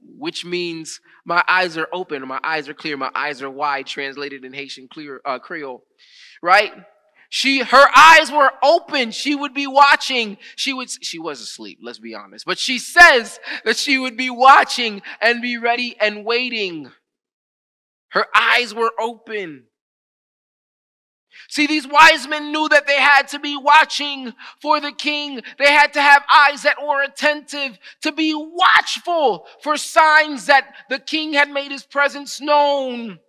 which 0.00 0.44
means 0.44 1.00
my 1.24 1.42
eyes 1.48 1.76
are 1.76 1.88
open, 1.92 2.26
my 2.28 2.40
eyes 2.44 2.68
are 2.68 2.74
clear, 2.74 2.96
my 2.96 3.10
eyes 3.14 3.42
are 3.42 3.50
wide, 3.50 3.86
translated 3.86 4.44
in 4.44 4.52
Haitian 4.52 4.88
clear, 4.88 5.20
uh, 5.24 5.38
Creole, 5.38 5.84
right? 6.42 6.72
She, 7.28 7.60
her 7.60 7.86
eyes 7.96 8.30
were 8.30 8.52
open. 8.62 9.10
She 9.10 9.34
would 9.34 9.52
be 9.52 9.66
watching. 9.66 10.38
She 10.54 10.72
would, 10.72 10.88
she 11.04 11.18
was 11.18 11.40
asleep, 11.40 11.80
let's 11.82 11.98
be 11.98 12.14
honest. 12.14 12.46
But 12.46 12.58
she 12.58 12.78
says 12.78 13.40
that 13.64 13.76
she 13.76 13.98
would 13.98 14.16
be 14.16 14.30
watching 14.30 15.02
and 15.20 15.42
be 15.42 15.58
ready 15.58 15.96
and 16.00 16.24
waiting. 16.24 16.92
Her 18.10 18.26
eyes 18.34 18.74
were 18.74 18.92
open. 19.00 19.64
See, 21.48 21.66
these 21.66 21.86
wise 21.86 22.26
men 22.26 22.52
knew 22.52 22.68
that 22.68 22.86
they 22.86 23.00
had 23.00 23.28
to 23.28 23.38
be 23.38 23.56
watching 23.56 24.32
for 24.60 24.80
the 24.80 24.92
king. 24.92 25.40
They 25.58 25.72
had 25.72 25.92
to 25.94 26.00
have 26.00 26.24
eyes 26.32 26.62
that 26.62 26.82
were 26.82 27.02
attentive, 27.02 27.78
to 28.02 28.12
be 28.12 28.34
watchful 28.34 29.46
for 29.62 29.76
signs 29.76 30.46
that 30.46 30.74
the 30.88 30.98
king 30.98 31.32
had 31.32 31.50
made 31.50 31.70
his 31.70 31.84
presence 31.84 32.40
known. 32.40 33.20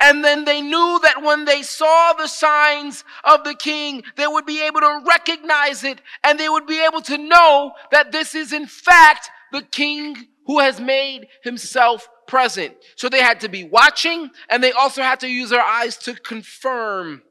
And 0.00 0.24
then 0.24 0.44
they 0.44 0.60
knew 0.60 1.00
that 1.02 1.22
when 1.22 1.44
they 1.44 1.62
saw 1.62 2.12
the 2.12 2.26
signs 2.26 3.04
of 3.24 3.44
the 3.44 3.54
king, 3.54 4.02
they 4.16 4.26
would 4.26 4.46
be 4.46 4.62
able 4.62 4.80
to 4.80 5.02
recognize 5.06 5.84
it 5.84 6.00
and 6.24 6.38
they 6.38 6.48
would 6.48 6.66
be 6.66 6.84
able 6.84 7.00
to 7.02 7.18
know 7.18 7.72
that 7.92 8.12
this 8.12 8.34
is 8.34 8.52
in 8.52 8.66
fact 8.66 9.30
the 9.52 9.62
king 9.62 10.16
who 10.46 10.58
has 10.60 10.80
made 10.80 11.28
himself 11.42 12.08
present. 12.26 12.74
So 12.96 13.08
they 13.08 13.20
had 13.20 13.40
to 13.40 13.48
be 13.48 13.64
watching 13.64 14.30
and 14.50 14.62
they 14.62 14.72
also 14.72 15.02
had 15.02 15.20
to 15.20 15.28
use 15.28 15.50
their 15.50 15.62
eyes 15.62 15.96
to 15.98 16.14
confirm. 16.14 17.22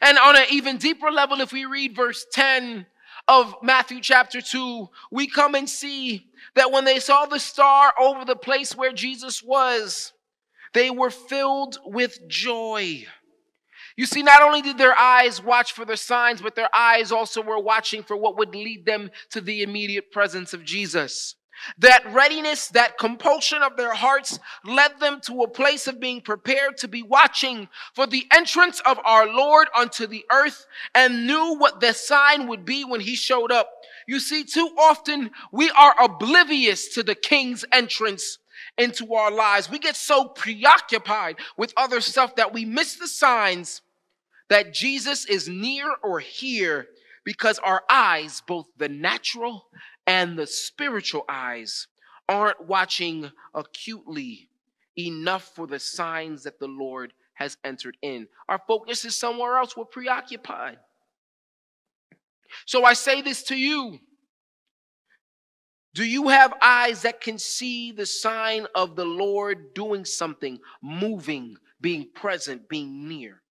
And 0.00 0.18
on 0.18 0.36
an 0.36 0.46
even 0.50 0.78
deeper 0.78 1.10
level, 1.10 1.40
if 1.40 1.52
we 1.52 1.64
read 1.64 1.94
verse 1.94 2.24
10 2.32 2.86
of 3.28 3.54
Matthew 3.62 4.00
chapter 4.00 4.40
2, 4.40 4.88
we 5.10 5.26
come 5.26 5.54
and 5.54 5.68
see 5.68 6.26
that 6.54 6.72
when 6.72 6.84
they 6.84 6.98
saw 6.98 7.26
the 7.26 7.38
star 7.38 7.92
over 8.00 8.24
the 8.24 8.36
place 8.36 8.74
where 8.74 8.92
Jesus 8.92 9.42
was, 9.42 10.12
they 10.74 10.90
were 10.90 11.10
filled 11.10 11.78
with 11.84 12.18
joy. 12.28 13.06
You 13.96 14.06
see, 14.06 14.22
not 14.22 14.42
only 14.42 14.62
did 14.62 14.78
their 14.78 14.98
eyes 14.98 15.42
watch 15.42 15.72
for 15.72 15.84
the 15.84 15.96
signs, 15.96 16.40
but 16.40 16.54
their 16.54 16.74
eyes 16.74 17.12
also 17.12 17.42
were 17.42 17.58
watching 17.58 18.02
for 18.02 18.16
what 18.16 18.38
would 18.38 18.54
lead 18.54 18.86
them 18.86 19.10
to 19.30 19.40
the 19.40 19.62
immediate 19.62 20.10
presence 20.10 20.54
of 20.54 20.64
Jesus. 20.64 21.36
That 21.78 22.04
readiness, 22.12 22.68
that 22.68 22.98
compulsion 22.98 23.62
of 23.62 23.76
their 23.76 23.94
hearts 23.94 24.38
led 24.64 24.98
them 25.00 25.20
to 25.22 25.42
a 25.42 25.48
place 25.48 25.86
of 25.86 26.00
being 26.00 26.20
prepared 26.20 26.76
to 26.78 26.88
be 26.88 27.02
watching 27.02 27.68
for 27.94 28.06
the 28.06 28.26
entrance 28.32 28.80
of 28.86 28.98
our 29.04 29.26
Lord 29.26 29.68
unto 29.76 30.06
the 30.06 30.24
earth 30.30 30.66
and 30.94 31.26
knew 31.26 31.56
what 31.58 31.80
the 31.80 31.92
sign 31.92 32.48
would 32.48 32.64
be 32.64 32.84
when 32.84 33.00
he 33.00 33.14
showed 33.14 33.52
up. 33.52 33.70
You 34.06 34.20
see, 34.20 34.44
too 34.44 34.70
often 34.78 35.30
we 35.52 35.70
are 35.70 35.94
oblivious 36.02 36.88
to 36.94 37.02
the 37.02 37.14
king's 37.14 37.64
entrance 37.72 38.38
into 38.78 39.14
our 39.14 39.30
lives. 39.30 39.70
We 39.70 39.78
get 39.78 39.96
so 39.96 40.26
preoccupied 40.26 41.36
with 41.56 41.72
other 41.76 42.00
stuff 42.00 42.36
that 42.36 42.52
we 42.52 42.64
miss 42.64 42.96
the 42.96 43.08
signs 43.08 43.82
that 44.48 44.74
Jesus 44.74 45.24
is 45.24 45.48
near 45.48 45.94
or 46.02 46.20
here 46.20 46.88
because 47.24 47.58
our 47.60 47.82
eyes, 47.90 48.42
both 48.46 48.66
the 48.76 48.88
natural 48.88 49.66
and 50.06 50.38
the 50.38 50.46
spiritual 50.46 51.24
eyes, 51.28 51.88
aren't 52.28 52.66
watching 52.66 53.30
acutely 53.54 54.48
enough 54.98 55.54
for 55.54 55.66
the 55.66 55.78
signs 55.78 56.44
that 56.44 56.58
the 56.58 56.68
Lord 56.68 57.12
has 57.34 57.56
entered 57.64 57.96
in. 58.02 58.28
Our 58.48 58.60
focus 58.66 59.04
is 59.04 59.16
somewhere 59.16 59.56
else. 59.56 59.76
We're 59.76 59.84
preoccupied. 59.84 60.78
So 62.66 62.84
I 62.84 62.92
say 62.92 63.22
this 63.22 63.42
to 63.44 63.56
you 63.56 63.98
do 65.94 66.04
you 66.04 66.28
have 66.28 66.54
eyes 66.62 67.02
that 67.02 67.20
can 67.20 67.38
see 67.38 67.92
the 67.92 68.06
sign 68.06 68.66
of 68.74 68.96
the 68.96 69.04
Lord 69.04 69.74
doing 69.74 70.06
something, 70.06 70.58
moving, 70.82 71.56
being 71.82 72.08
present, 72.14 72.68
being 72.68 73.08
near? 73.08 73.42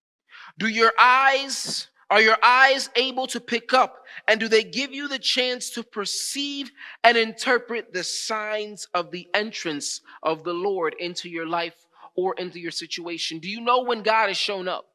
Do 0.57 0.67
your 0.67 0.91
eyes, 0.99 1.87
are 2.11 2.21
your 2.21 2.37
eyes 2.43 2.89
able 2.97 3.25
to 3.27 3.39
pick 3.39 3.73
up 3.73 4.05
and 4.27 4.39
do 4.39 4.49
they 4.49 4.63
give 4.63 4.91
you 4.91 5.07
the 5.07 5.17
chance 5.17 5.69
to 5.71 5.81
perceive 5.81 6.69
and 7.05 7.17
interpret 7.17 7.93
the 7.93 8.03
signs 8.03 8.85
of 8.93 9.11
the 9.11 9.27
entrance 9.33 10.01
of 10.21 10.43
the 10.43 10.53
Lord 10.53 10.93
into 10.99 11.29
your 11.29 11.47
life 11.47 11.87
or 12.15 12.35
into 12.37 12.59
your 12.59 12.71
situation? 12.71 13.39
Do 13.39 13.49
you 13.49 13.61
know 13.61 13.83
when 13.83 14.03
God 14.03 14.27
has 14.27 14.37
shown 14.37 14.67
up? 14.67 14.90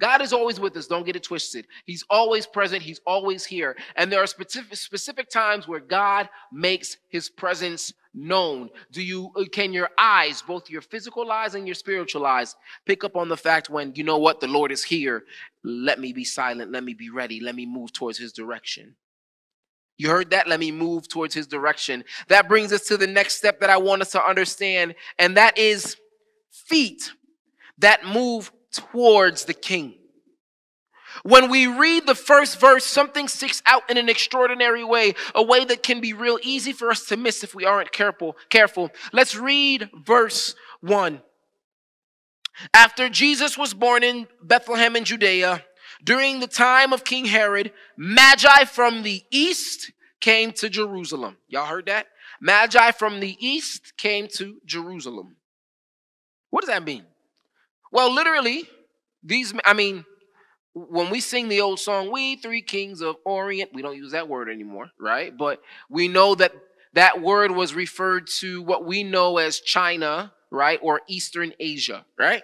God 0.00 0.20
is 0.22 0.32
always 0.32 0.58
with 0.58 0.76
us. 0.76 0.86
Don't 0.86 1.06
get 1.06 1.16
it 1.16 1.22
twisted. 1.22 1.66
He's 1.86 2.04
always 2.10 2.46
present. 2.46 2.82
He's 2.82 3.00
always 3.06 3.44
here. 3.44 3.76
And 3.96 4.10
there 4.10 4.22
are 4.22 4.26
specific, 4.26 4.76
specific 4.76 5.30
times 5.30 5.68
where 5.68 5.80
God 5.80 6.28
makes 6.52 6.96
his 7.08 7.30
presence 7.30 7.92
known. 8.12 8.70
Do 8.90 9.02
you, 9.02 9.30
uh, 9.36 9.44
can 9.52 9.72
your 9.72 9.90
eyes, 9.98 10.42
both 10.42 10.68
your 10.68 10.82
physical 10.82 11.30
eyes 11.30 11.54
and 11.54 11.66
your 11.66 11.74
spiritual 11.74 12.26
eyes, 12.26 12.56
pick 12.86 13.04
up 13.04 13.16
on 13.16 13.28
the 13.28 13.36
fact 13.36 13.70
when, 13.70 13.92
you 13.94 14.04
know 14.04 14.18
what, 14.18 14.40
the 14.40 14.48
Lord 14.48 14.72
is 14.72 14.82
here. 14.82 15.24
Let 15.62 16.00
me 16.00 16.12
be 16.12 16.24
silent. 16.24 16.72
Let 16.72 16.84
me 16.84 16.94
be 16.94 17.10
ready. 17.10 17.40
Let 17.40 17.54
me 17.54 17.66
move 17.66 17.92
towards 17.92 18.18
his 18.18 18.32
direction. 18.32 18.96
You 19.96 20.10
heard 20.10 20.30
that? 20.30 20.48
Let 20.48 20.58
me 20.58 20.72
move 20.72 21.08
towards 21.08 21.34
his 21.34 21.46
direction. 21.46 22.02
That 22.28 22.48
brings 22.48 22.72
us 22.72 22.86
to 22.88 22.96
the 22.96 23.06
next 23.06 23.36
step 23.36 23.60
that 23.60 23.70
I 23.70 23.76
want 23.76 24.02
us 24.02 24.10
to 24.12 24.24
understand, 24.24 24.96
and 25.20 25.36
that 25.36 25.56
is 25.56 25.96
feet 26.50 27.12
that 27.78 28.04
move 28.04 28.50
towards 28.74 29.44
the 29.44 29.54
king. 29.54 29.94
When 31.22 31.48
we 31.48 31.66
read 31.66 32.06
the 32.06 32.14
first 32.14 32.60
verse, 32.60 32.84
something 32.84 33.28
sticks 33.28 33.62
out 33.66 33.88
in 33.88 33.96
an 33.96 34.08
extraordinary 34.08 34.84
way, 34.84 35.14
a 35.34 35.42
way 35.42 35.64
that 35.64 35.82
can 35.82 36.00
be 36.00 36.12
real 36.12 36.38
easy 36.42 36.72
for 36.72 36.90
us 36.90 37.06
to 37.06 37.16
miss 37.16 37.44
if 37.44 37.54
we 37.54 37.64
aren't 37.64 37.92
careful. 37.92 38.36
Careful. 38.50 38.90
Let's 39.12 39.36
read 39.36 39.90
verse 40.04 40.54
1. 40.80 41.22
After 42.72 43.08
Jesus 43.08 43.56
was 43.56 43.74
born 43.74 44.02
in 44.02 44.26
Bethlehem 44.42 44.96
in 44.96 45.04
Judea, 45.04 45.64
during 46.02 46.40
the 46.40 46.46
time 46.46 46.92
of 46.92 47.04
King 47.04 47.26
Herod, 47.26 47.72
Magi 47.96 48.64
from 48.64 49.02
the 49.02 49.22
east 49.30 49.92
came 50.20 50.52
to 50.52 50.68
Jerusalem. 50.68 51.36
Y'all 51.48 51.66
heard 51.66 51.86
that? 51.86 52.06
Magi 52.40 52.90
from 52.92 53.20
the 53.20 53.36
east 53.40 53.94
came 53.96 54.28
to 54.34 54.60
Jerusalem. 54.66 55.36
What 56.50 56.60
does 56.60 56.68
that 56.68 56.84
mean? 56.84 57.04
Well, 57.94 58.12
literally, 58.12 58.68
these, 59.22 59.54
I 59.64 59.72
mean, 59.72 60.04
when 60.74 61.10
we 61.10 61.20
sing 61.20 61.48
the 61.48 61.60
old 61.60 61.78
song, 61.78 62.10
We 62.10 62.34
Three 62.34 62.60
Kings 62.60 63.00
of 63.00 63.14
Orient, 63.24 63.70
we 63.72 63.82
don't 63.82 63.96
use 63.96 64.10
that 64.10 64.28
word 64.28 64.50
anymore, 64.50 64.90
right? 64.98 65.32
But 65.34 65.60
we 65.88 66.08
know 66.08 66.34
that 66.34 66.52
that 66.94 67.22
word 67.22 67.52
was 67.52 67.72
referred 67.72 68.26
to 68.40 68.60
what 68.62 68.84
we 68.84 69.04
know 69.04 69.38
as 69.38 69.60
China, 69.60 70.32
right? 70.50 70.80
Or 70.82 71.02
Eastern 71.06 71.52
Asia, 71.60 72.04
right? 72.18 72.42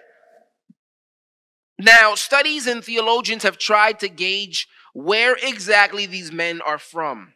Now, 1.77 2.15
studies 2.15 2.65
and 2.65 2.81
theologians 2.81 3.43
have 3.43 3.57
tried 3.57 3.99
to 3.99 4.07
gauge 4.07 4.69
where 4.93 5.35
exactly 5.35 6.05
these 6.05 6.31
men 6.31 6.61
are 6.61 6.77
from. 6.77 7.33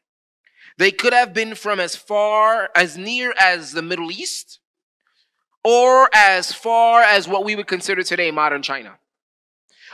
They 0.77 0.91
could 0.91 1.11
have 1.11 1.33
been 1.33 1.53
from 1.53 1.81
as 1.81 1.97
far, 1.97 2.69
as 2.77 2.97
near 2.97 3.33
as 3.37 3.73
the 3.73 3.81
Middle 3.81 4.09
East, 4.09 4.59
or 5.65 6.07
as 6.13 6.53
far 6.53 7.01
as 7.01 7.27
what 7.27 7.43
we 7.43 7.55
would 7.55 7.65
consider 7.65 8.03
today 8.03 8.29
modern 8.29 8.61
China. 8.61 8.99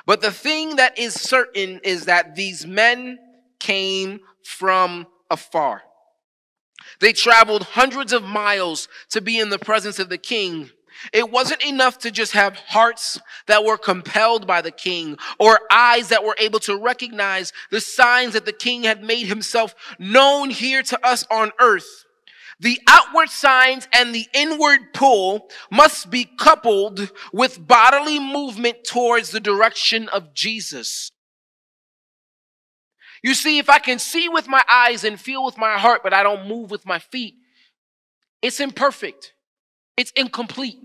But 0.06 0.22
the 0.22 0.32
thing 0.32 0.76
that 0.76 1.00
is 1.00 1.14
certain 1.14 1.80
is 1.84 2.06
that 2.06 2.36
these 2.36 2.66
men 2.66 3.18
came 3.60 4.20
from 4.44 5.08
afar. 5.30 5.84
They 7.00 7.14
traveled 7.14 7.64
hundreds 7.64 8.12
of 8.12 8.24
miles 8.24 8.90
to 9.12 9.22
be 9.22 9.40
in 9.40 9.50
the 9.50 9.60
presence 9.60 9.98
of 9.98 10.10
the 10.10 10.18
king. 10.18 10.70
It 11.14 11.32
wasn't 11.32 11.64
enough 11.64 12.00
to 12.00 12.12
just 12.12 12.34
have 12.34 12.58
hearts 12.58 13.20
that 13.48 13.64
were 13.64 13.78
compelled 13.78 14.46
by 14.46 14.62
the 14.62 14.72
king 14.72 15.18
or 15.40 15.60
eyes 15.72 16.10
that 16.10 16.26
were 16.26 16.36
able 16.38 16.60
to 16.62 16.76
recognize 16.76 17.54
the 17.72 17.80
signs 17.80 18.34
that 18.34 18.46
the 18.46 18.52
king 18.52 18.84
had 18.84 19.04
made 19.04 19.28
himself 19.28 19.74
known 19.98 20.50
here 20.50 20.84
to 20.84 21.08
us 21.08 21.26
on 21.32 21.52
earth. 21.60 22.06
The 22.62 22.80
outward 22.88 23.30
signs 23.30 23.88
and 23.92 24.14
the 24.14 24.28
inward 24.34 24.94
pull 24.94 25.50
must 25.72 26.12
be 26.12 26.26
coupled 26.38 27.12
with 27.34 27.68
bodily 27.68 28.20
movement 28.20 28.84
towards 28.84 29.32
the 29.32 29.40
direction 29.40 30.08
of 30.10 30.36
Jesus. 30.36 31.12
You 33.24 33.34
see, 33.34 33.58
if 33.58 33.68
I 33.68 33.80
can 33.80 33.98
see 33.98 34.30
with 34.30 34.48
my 34.48 34.64
eyes 34.72 35.04
and 35.04 35.20
feel 35.20 35.44
with 35.44 35.58
my 35.58 35.80
heart, 35.80 36.02
but 36.04 36.14
I 36.14 36.22
don't 36.22 36.48
move 36.48 36.70
with 36.70 36.86
my 36.86 37.00
feet, 37.00 37.36
it's 38.44 38.60
imperfect. 38.60 39.34
It's 39.98 40.12
incomplete. 40.16 40.80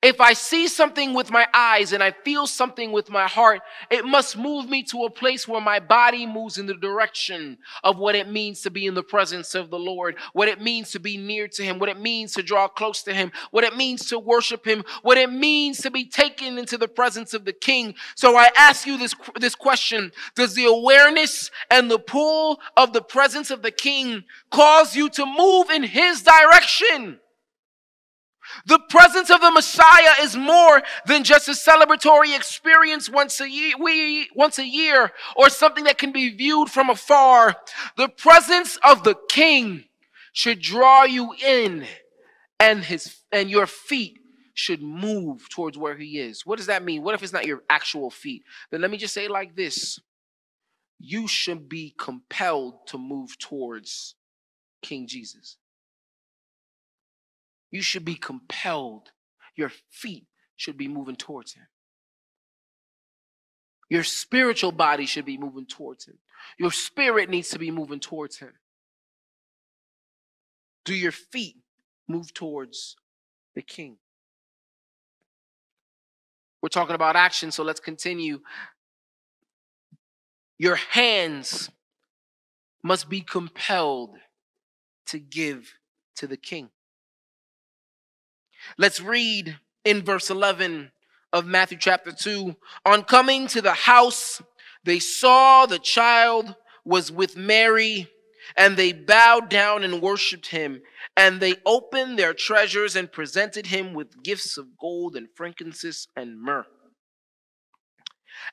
If 0.00 0.20
I 0.20 0.32
see 0.32 0.68
something 0.68 1.12
with 1.12 1.32
my 1.32 1.48
eyes 1.52 1.92
and 1.92 2.04
I 2.04 2.12
feel 2.12 2.46
something 2.46 2.92
with 2.92 3.10
my 3.10 3.26
heart, 3.26 3.62
it 3.90 4.04
must 4.04 4.36
move 4.36 4.68
me 4.68 4.84
to 4.84 5.02
a 5.02 5.10
place 5.10 5.48
where 5.48 5.60
my 5.60 5.80
body 5.80 6.24
moves 6.24 6.56
in 6.56 6.66
the 6.66 6.74
direction 6.74 7.58
of 7.82 7.98
what 7.98 8.14
it 8.14 8.28
means 8.30 8.60
to 8.60 8.70
be 8.70 8.86
in 8.86 8.94
the 8.94 9.02
presence 9.02 9.56
of 9.56 9.70
the 9.70 9.78
Lord, 9.78 10.14
what 10.34 10.46
it 10.46 10.60
means 10.60 10.92
to 10.92 11.00
be 11.00 11.16
near 11.16 11.48
to 11.48 11.64
Him, 11.64 11.80
what 11.80 11.88
it 11.88 11.98
means 11.98 12.32
to 12.34 12.44
draw 12.44 12.68
close 12.68 13.02
to 13.02 13.14
Him, 13.14 13.32
what 13.50 13.64
it 13.64 13.76
means 13.76 14.06
to 14.10 14.20
worship 14.20 14.64
Him, 14.64 14.84
what 15.02 15.18
it 15.18 15.32
means 15.32 15.78
to 15.78 15.90
be 15.90 16.04
taken 16.04 16.58
into 16.58 16.78
the 16.78 16.86
presence 16.86 17.34
of 17.34 17.44
the 17.44 17.52
King. 17.52 17.96
So 18.14 18.36
I 18.36 18.50
ask 18.56 18.86
you 18.86 18.98
this, 18.98 19.16
this 19.40 19.56
question 19.56 20.12
Does 20.36 20.54
the 20.54 20.66
awareness 20.66 21.50
and 21.72 21.90
the 21.90 21.98
pull 21.98 22.60
of 22.76 22.92
the 22.92 23.02
presence 23.02 23.50
of 23.50 23.62
the 23.62 23.72
King 23.72 24.22
cause 24.52 24.94
you 24.94 25.08
to 25.08 25.26
move 25.26 25.70
in 25.70 25.82
His 25.82 26.22
direction? 26.22 27.18
The 28.66 28.78
presence 28.88 29.30
of 29.30 29.40
the 29.40 29.50
Messiah 29.50 30.22
is 30.22 30.36
more 30.36 30.82
than 31.06 31.24
just 31.24 31.48
a 31.48 31.52
celebratory 31.52 32.36
experience 32.36 33.08
once 33.08 33.40
a 33.40 33.48
year, 33.48 33.74
we, 33.78 34.28
once 34.34 34.58
a 34.58 34.66
year 34.66 35.12
or 35.36 35.48
something 35.48 35.84
that 35.84 35.98
can 35.98 36.12
be 36.12 36.30
viewed 36.30 36.70
from 36.70 36.90
afar. 36.90 37.56
The 37.96 38.08
presence 38.08 38.78
of 38.82 39.04
the 39.04 39.16
King 39.28 39.84
should 40.32 40.60
draw 40.60 41.04
you 41.04 41.34
in 41.44 41.86
and 42.60 42.84
his, 42.84 43.20
and 43.32 43.50
your 43.50 43.66
feet 43.66 44.18
should 44.54 44.82
move 44.82 45.48
towards 45.48 45.78
where 45.78 45.96
he 45.96 46.18
is. 46.18 46.44
What 46.44 46.56
does 46.58 46.66
that 46.66 46.84
mean? 46.84 47.02
What 47.02 47.14
if 47.14 47.22
it's 47.22 47.32
not 47.32 47.46
your 47.46 47.62
actual 47.70 48.10
feet? 48.10 48.42
Then 48.70 48.80
let 48.80 48.90
me 48.90 48.96
just 48.96 49.14
say 49.14 49.26
it 49.26 49.30
like 49.30 49.54
this. 49.54 50.00
You 50.98 51.28
should 51.28 51.68
be 51.68 51.94
compelled 51.96 52.86
to 52.88 52.98
move 52.98 53.38
towards 53.38 54.16
King 54.82 55.06
Jesus. 55.06 55.57
You 57.70 57.82
should 57.82 58.04
be 58.04 58.14
compelled. 58.14 59.10
Your 59.56 59.72
feet 59.90 60.26
should 60.56 60.76
be 60.76 60.88
moving 60.88 61.16
towards 61.16 61.54
Him. 61.54 61.66
Your 63.90 64.04
spiritual 64.04 64.72
body 64.72 65.06
should 65.06 65.24
be 65.24 65.38
moving 65.38 65.66
towards 65.66 66.06
Him. 66.06 66.18
Your 66.58 66.70
spirit 66.70 67.30
needs 67.30 67.48
to 67.50 67.58
be 67.58 67.70
moving 67.70 68.00
towards 68.00 68.38
Him. 68.38 68.52
Do 70.84 70.94
your 70.94 71.12
feet 71.12 71.56
move 72.06 72.32
towards 72.32 72.96
the 73.54 73.62
King? 73.62 73.98
We're 76.62 76.68
talking 76.68 76.94
about 76.94 77.16
action, 77.16 77.50
so 77.50 77.62
let's 77.62 77.80
continue. 77.80 78.40
Your 80.58 80.74
hands 80.74 81.70
must 82.82 83.08
be 83.08 83.20
compelled 83.20 84.16
to 85.06 85.18
give 85.18 85.74
to 86.16 86.26
the 86.26 86.36
King. 86.36 86.70
Let's 88.76 89.00
read 89.00 89.58
in 89.84 90.02
verse 90.02 90.30
11 90.30 90.90
of 91.32 91.46
Matthew 91.46 91.78
chapter 91.78 92.12
2. 92.12 92.54
On 92.84 93.02
coming 93.02 93.46
to 93.48 93.62
the 93.62 93.72
house, 93.72 94.42
they 94.84 94.98
saw 94.98 95.66
the 95.66 95.78
child 95.78 96.54
was 96.84 97.12
with 97.12 97.36
Mary, 97.36 98.08
and 98.56 98.76
they 98.76 98.92
bowed 98.92 99.48
down 99.48 99.84
and 99.84 100.00
worshiped 100.00 100.48
him. 100.48 100.82
And 101.16 101.40
they 101.40 101.56
opened 101.66 102.18
their 102.18 102.34
treasures 102.34 102.96
and 102.96 103.12
presented 103.12 103.66
him 103.66 103.94
with 103.94 104.22
gifts 104.22 104.56
of 104.56 104.78
gold 104.78 105.16
and 105.16 105.28
frankincense 105.34 106.08
and 106.16 106.40
myrrh. 106.40 106.66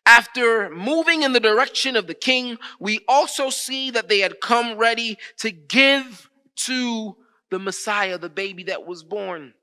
After 0.06 0.70
moving 0.70 1.24
in 1.24 1.34
the 1.34 1.40
direction 1.40 1.96
of 1.96 2.08
the 2.08 2.14
king, 2.14 2.58
we 2.80 3.00
also 3.08 3.50
see 3.50 3.92
that 3.92 4.10
they 4.10 4.20
had 4.20 4.42
come 4.42 4.78
ready 4.78 5.18
to 5.38 5.52
give 5.52 6.30
to 6.58 7.16
the 7.50 7.60
Messiah, 7.60 8.18
the 8.18 8.30
baby 8.30 8.64
that 8.64 8.86
was 8.86 9.04
born. 9.04 9.54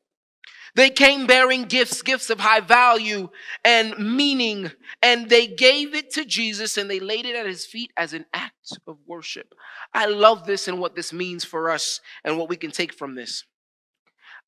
They 0.75 0.89
came 0.89 1.27
bearing 1.27 1.65
gifts, 1.65 2.01
gifts 2.01 2.31
of 2.31 2.41
high 2.41 2.61
value 2.61 3.29
and 3.65 3.95
meaning, 3.99 4.71
and 5.03 5.29
they 5.29 5.47
gave 5.47 5.95
it 5.95 6.11
to 6.13 6.25
Jesus 6.25 6.79
and 6.79 6.91
they 6.91 6.99
laid 6.99 7.27
it 7.27 7.37
at 7.37 7.47
his 7.47 7.67
feet 7.67 7.93
as 7.97 8.15
an 8.15 8.25
act 8.33 8.79
of 8.87 8.97
worship. 9.07 9.55
I 9.93 10.07
love 10.07 10.47
this 10.47 10.69
and 10.69 10.79
what 10.79 10.97
this 10.97 11.13
means 11.13 11.45
for 11.45 11.71
us 11.71 12.01
and 12.25 12.39
what 12.39 12.49
we 12.49 12.57
can 12.57 12.71
take 12.71 12.95
from 12.95 13.15
this. 13.15 13.45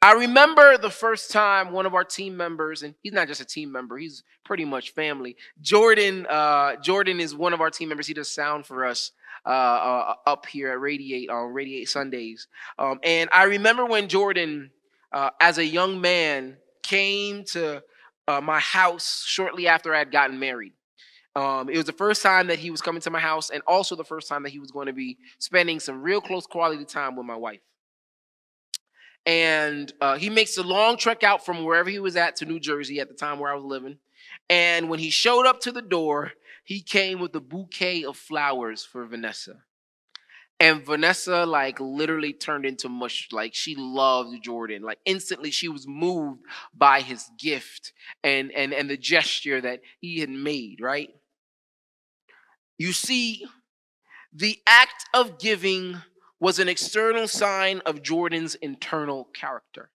I 0.01 0.13
remember 0.13 0.77
the 0.77 0.91
first 0.91 1.31
time 1.31 1.73
one 1.73 1.87
of 1.87 1.95
our 1.95 2.05
team 2.05 2.37
members, 2.37 2.83
and 2.83 2.95
he's 3.03 3.13
not 3.13 3.29
just 3.29 3.41
a 3.41 3.45
team 3.45 3.71
member, 3.71 3.97
he's 3.97 4.23
pretty 4.45 4.65
much 4.65 4.91
family. 4.91 5.37
Jordan, 5.61 6.27
uh, 6.29 6.77
Jordan 6.77 7.21
is 7.21 7.35
one 7.35 7.53
of 7.53 7.61
our 7.61 7.71
team 7.71 7.89
members. 7.89 8.07
He 8.07 8.15
does 8.15 8.31
sound 8.31 8.67
for 8.67 8.85
us. 8.85 9.13
Uh, 9.47 9.51
uh, 9.51 10.15
up 10.27 10.47
here 10.47 10.71
at 10.71 10.81
Radiate 10.81 11.29
on 11.29 11.53
Radiate 11.53 11.87
Sundays. 11.87 12.49
Um, 12.79 12.99
and 13.03 13.29
I 13.31 13.43
remember 13.43 13.85
when 13.85 14.09
Jordan 14.09 14.71
uh, 15.15 15.31
as 15.41 15.59
a 15.59 15.65
young 15.65 16.01
man, 16.01 16.59
came 16.83 17.45
to 17.45 17.83
uh, 18.29 18.41
my 18.41 18.61
house 18.61 19.25
shortly 19.25 19.67
after 19.67 19.95
I 19.95 19.99
had 19.99 20.13
gotten 20.13 20.39
married. 20.39 20.73
Um, 21.37 21.69
it 21.69 21.77
was 21.77 21.87
the 21.87 21.93
first 21.93 22.23
time 22.23 22.49
that 22.49 22.59
he 22.59 22.71
was 22.71 22.81
coming 22.81 23.01
to 23.03 23.11
my 23.11 23.21
house, 23.21 23.51
and 23.51 23.63
also 23.67 23.97
the 23.97 24.05
first 24.05 24.29
time 24.29 24.43
that 24.43 24.51
he 24.51 24.59
was 24.59 24.71
going 24.71 24.87
to 24.87 24.93
be 24.93 25.17
spending 25.39 25.81
some 25.81 26.03
real 26.03 26.21
close 26.21 26.47
quality 26.47 26.85
time 26.85 27.17
with 27.17 27.27
my 27.27 27.37
wife. 27.37 27.61
And 29.27 29.93
uh, 30.01 30.19
he 30.19 30.31
makes 30.31 30.59
a 30.59 30.63
long 30.63 30.97
trek 30.97 31.23
out 31.23 31.47
from 31.47 31.65
wherever 31.65 31.89
he 31.89 31.99
was 31.99 32.17
at 32.17 32.37
to 32.37 32.45
New 32.45 32.61
Jersey 32.61 33.01
at 33.01 33.09
the 33.09 33.15
time 33.15 33.39
where 33.39 33.51
I 33.51 33.55
was 33.55 33.65
living. 33.65 33.99
And 34.51 34.91
when 34.91 34.99
he 34.99 35.11
showed 35.11 35.47
up 35.47 35.61
to 35.61 35.73
the 35.73 35.81
door, 35.81 36.33
he 36.65 36.81
came 36.81 37.21
with 37.21 37.35
a 37.35 37.41
bouquet 37.41 38.05
of 38.05 38.17
flowers 38.17 38.85
for 38.85 39.05
Vanessa. 39.07 39.63
And 40.61 40.85
Vanessa, 40.85 41.45
like, 41.45 41.81
literally 41.81 42.33
turned 42.33 42.65
into 42.65 42.89
mush. 42.89 43.29
Like, 43.33 43.55
she 43.55 43.75
loved 43.77 44.43
Jordan. 44.43 44.83
Like, 44.83 44.99
instantly, 45.05 45.51
she 45.51 45.69
was 45.69 45.87
moved 45.87 46.41
by 46.73 47.01
his 47.01 47.29
gift 47.39 47.93
and, 48.23 48.53
and, 48.53 48.73
and 48.73 48.89
the 48.89 48.97
gesture 48.97 49.61
that 49.61 49.81
he 50.01 50.21
had 50.21 50.31
made, 50.31 50.81
right? 50.81 51.11
You 52.79 52.93
see, 52.93 53.45
the 54.33 54.59
act 54.67 55.05
of 55.13 55.39
giving 55.39 56.03
was 56.41 56.59
an 56.59 56.69
external 56.69 57.29
sign 57.29 57.81
of 57.87 58.03
Jordan's 58.03 58.55
internal 58.57 59.25
character. 59.35 59.91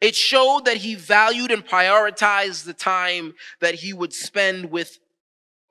It 0.00 0.14
showed 0.14 0.66
that 0.66 0.78
he 0.78 0.94
valued 0.94 1.50
and 1.50 1.66
prioritized 1.66 2.64
the 2.64 2.72
time 2.74 3.34
that 3.60 3.74
he 3.76 3.92
would 3.92 4.12
spend 4.12 4.70
with 4.70 4.98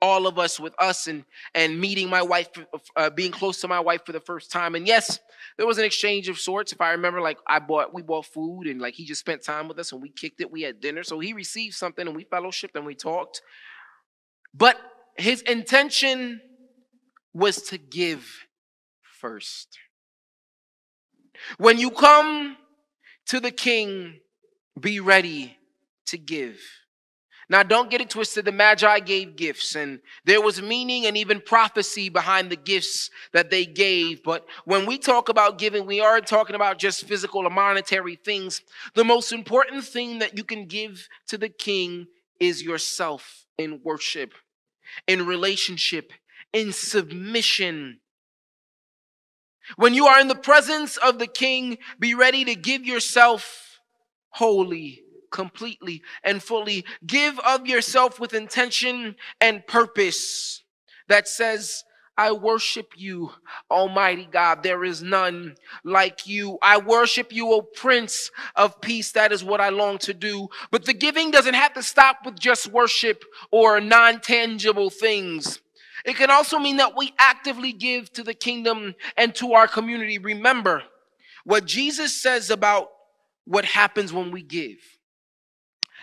all 0.02 0.26
of 0.26 0.38
us 0.38 0.58
with 0.58 0.74
us 0.78 1.06
and 1.06 1.24
and 1.54 1.78
meeting 1.78 2.08
my 2.08 2.22
wife 2.22 2.48
uh, 2.96 3.10
being 3.10 3.30
close 3.32 3.60
to 3.60 3.68
my 3.68 3.80
wife 3.80 4.04
for 4.04 4.12
the 4.12 4.20
first 4.20 4.50
time. 4.50 4.74
And 4.74 4.86
yes 4.86 5.18
there 5.56 5.66
was 5.66 5.78
an 5.78 5.84
exchange 5.84 6.28
of 6.28 6.38
sorts. 6.38 6.72
If 6.72 6.80
i 6.80 6.92
remember 6.92 7.20
like 7.20 7.38
i 7.46 7.58
bought 7.58 7.92
we 7.92 8.02
bought 8.02 8.26
food 8.26 8.66
and 8.66 8.80
like 8.80 8.94
he 8.94 9.04
just 9.04 9.20
spent 9.20 9.42
time 9.42 9.68
with 9.68 9.78
us 9.78 9.92
and 9.92 10.02
we 10.02 10.08
kicked 10.08 10.40
it. 10.40 10.50
We 10.50 10.62
had 10.62 10.80
dinner. 10.80 11.02
So 11.02 11.18
he 11.18 11.32
received 11.32 11.74
something 11.74 12.06
and 12.06 12.16
we 12.16 12.24
fellowshipped 12.24 12.74
and 12.74 12.86
we 12.86 12.94
talked. 12.94 13.42
But 14.54 14.76
his 15.16 15.42
intention 15.42 16.40
was 17.32 17.62
to 17.62 17.78
give 17.78 18.46
first. 19.02 19.78
When 21.58 21.78
you 21.78 21.90
come 21.90 22.56
to 23.26 23.40
the 23.40 23.50
king 23.50 24.20
be 24.78 25.00
ready 25.00 25.56
to 26.06 26.18
give 26.18 26.58
now, 27.50 27.64
don't 27.64 27.90
get 27.90 28.00
it 28.00 28.08
twisted. 28.08 28.44
The 28.44 28.52
Magi 28.52 29.00
gave 29.00 29.34
gifts, 29.34 29.74
and 29.74 29.98
there 30.24 30.40
was 30.40 30.62
meaning 30.62 31.06
and 31.06 31.16
even 31.16 31.40
prophecy 31.40 32.08
behind 32.08 32.48
the 32.48 32.56
gifts 32.56 33.10
that 33.32 33.50
they 33.50 33.66
gave. 33.66 34.22
But 34.22 34.46
when 34.66 34.86
we 34.86 34.98
talk 34.98 35.28
about 35.28 35.58
giving, 35.58 35.84
we 35.84 36.00
aren't 36.00 36.28
talking 36.28 36.54
about 36.54 36.78
just 36.78 37.06
physical 37.06 37.44
or 37.44 37.50
monetary 37.50 38.14
things. 38.14 38.62
The 38.94 39.02
most 39.02 39.32
important 39.32 39.82
thing 39.82 40.20
that 40.20 40.38
you 40.38 40.44
can 40.44 40.66
give 40.66 41.08
to 41.26 41.36
the 41.36 41.48
king 41.48 42.06
is 42.38 42.62
yourself 42.62 43.46
in 43.58 43.80
worship, 43.82 44.32
in 45.08 45.26
relationship, 45.26 46.12
in 46.52 46.72
submission. 46.72 47.98
When 49.74 49.92
you 49.92 50.06
are 50.06 50.20
in 50.20 50.28
the 50.28 50.36
presence 50.36 50.98
of 50.98 51.18
the 51.18 51.26
king, 51.26 51.78
be 51.98 52.14
ready 52.14 52.44
to 52.44 52.54
give 52.54 52.84
yourself 52.84 53.80
wholly 54.28 55.02
completely 55.30 56.02
and 56.24 56.42
fully. 56.42 56.84
Give 57.06 57.38
of 57.40 57.66
yourself 57.66 58.20
with 58.20 58.34
intention 58.34 59.16
and 59.40 59.66
purpose 59.66 60.62
that 61.08 61.28
says, 61.28 61.84
I 62.20 62.32
worship 62.32 62.92
you, 62.96 63.32
Almighty 63.70 64.28
God. 64.30 64.62
There 64.62 64.84
is 64.84 65.02
none 65.02 65.56
like 65.84 66.26
you. 66.26 66.58
I 66.60 66.76
worship 66.76 67.32
you, 67.32 67.50
O 67.50 67.62
Prince 67.62 68.30
of 68.56 68.78
Peace. 68.82 69.12
That 69.12 69.32
is 69.32 69.42
what 69.42 69.60
I 69.60 69.70
long 69.70 69.96
to 69.98 70.12
do. 70.12 70.48
But 70.70 70.84
the 70.84 70.92
giving 70.92 71.30
doesn't 71.30 71.54
have 71.54 71.72
to 71.74 71.82
stop 71.82 72.18
with 72.26 72.38
just 72.38 72.66
worship 72.66 73.24
or 73.50 73.80
non 73.80 74.20
tangible 74.20 74.90
things. 74.90 75.60
It 76.04 76.16
can 76.16 76.30
also 76.30 76.58
mean 76.58 76.76
that 76.76 76.94
we 76.94 77.14
actively 77.18 77.72
give 77.72 78.12
to 78.12 78.22
the 78.22 78.34
kingdom 78.34 78.94
and 79.16 79.34
to 79.36 79.54
our 79.54 79.66
community. 79.66 80.18
Remember 80.18 80.82
what 81.44 81.64
Jesus 81.64 82.20
says 82.20 82.50
about 82.50 82.90
what 83.46 83.64
happens 83.64 84.12
when 84.12 84.30
we 84.30 84.42
give. 84.42 84.78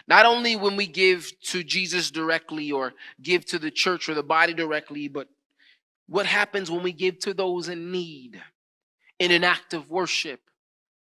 Not 0.07 0.25
only 0.25 0.55
when 0.55 0.77
we 0.77 0.87
give 0.87 1.31
to 1.47 1.63
Jesus 1.63 2.11
directly 2.11 2.71
or 2.71 2.93
give 3.21 3.45
to 3.47 3.59
the 3.59 3.71
church 3.71 4.07
or 4.07 4.13
the 4.13 4.23
body 4.23 4.53
directly, 4.53 5.07
but 5.07 5.27
what 6.07 6.25
happens 6.25 6.71
when 6.71 6.83
we 6.83 6.93
give 6.93 7.19
to 7.19 7.33
those 7.33 7.67
in 7.67 7.91
need 7.91 8.41
in 9.19 9.31
an 9.31 9.43
act 9.43 9.73
of 9.73 9.89
worship. 9.89 10.39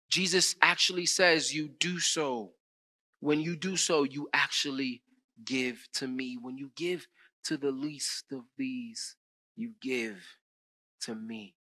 Jesus 0.10 0.56
actually 0.62 1.06
says, 1.06 1.54
You 1.54 1.68
do 1.68 2.00
so. 2.00 2.52
When 3.20 3.40
you 3.40 3.56
do 3.56 3.78
so, 3.78 4.04
you 4.04 4.30
actually 4.34 5.02
give 5.44 5.88
to 5.96 6.08
me. 6.08 6.38
When 6.40 6.58
you 6.58 6.72
give 6.76 7.08
to 7.46 7.58
the 7.58 7.72
least 7.72 8.26
of 8.32 8.44
these, 8.58 9.16
you 9.56 9.72
give 9.82 10.22
to 11.02 11.16
me. 11.16 11.56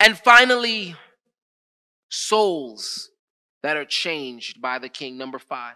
And 0.00 0.18
finally, 0.18 0.96
souls 2.08 3.10
that 3.66 3.76
are 3.76 3.84
changed 3.84 4.62
by 4.62 4.78
the 4.78 4.88
king. 4.88 5.18
Number 5.18 5.40
five. 5.40 5.74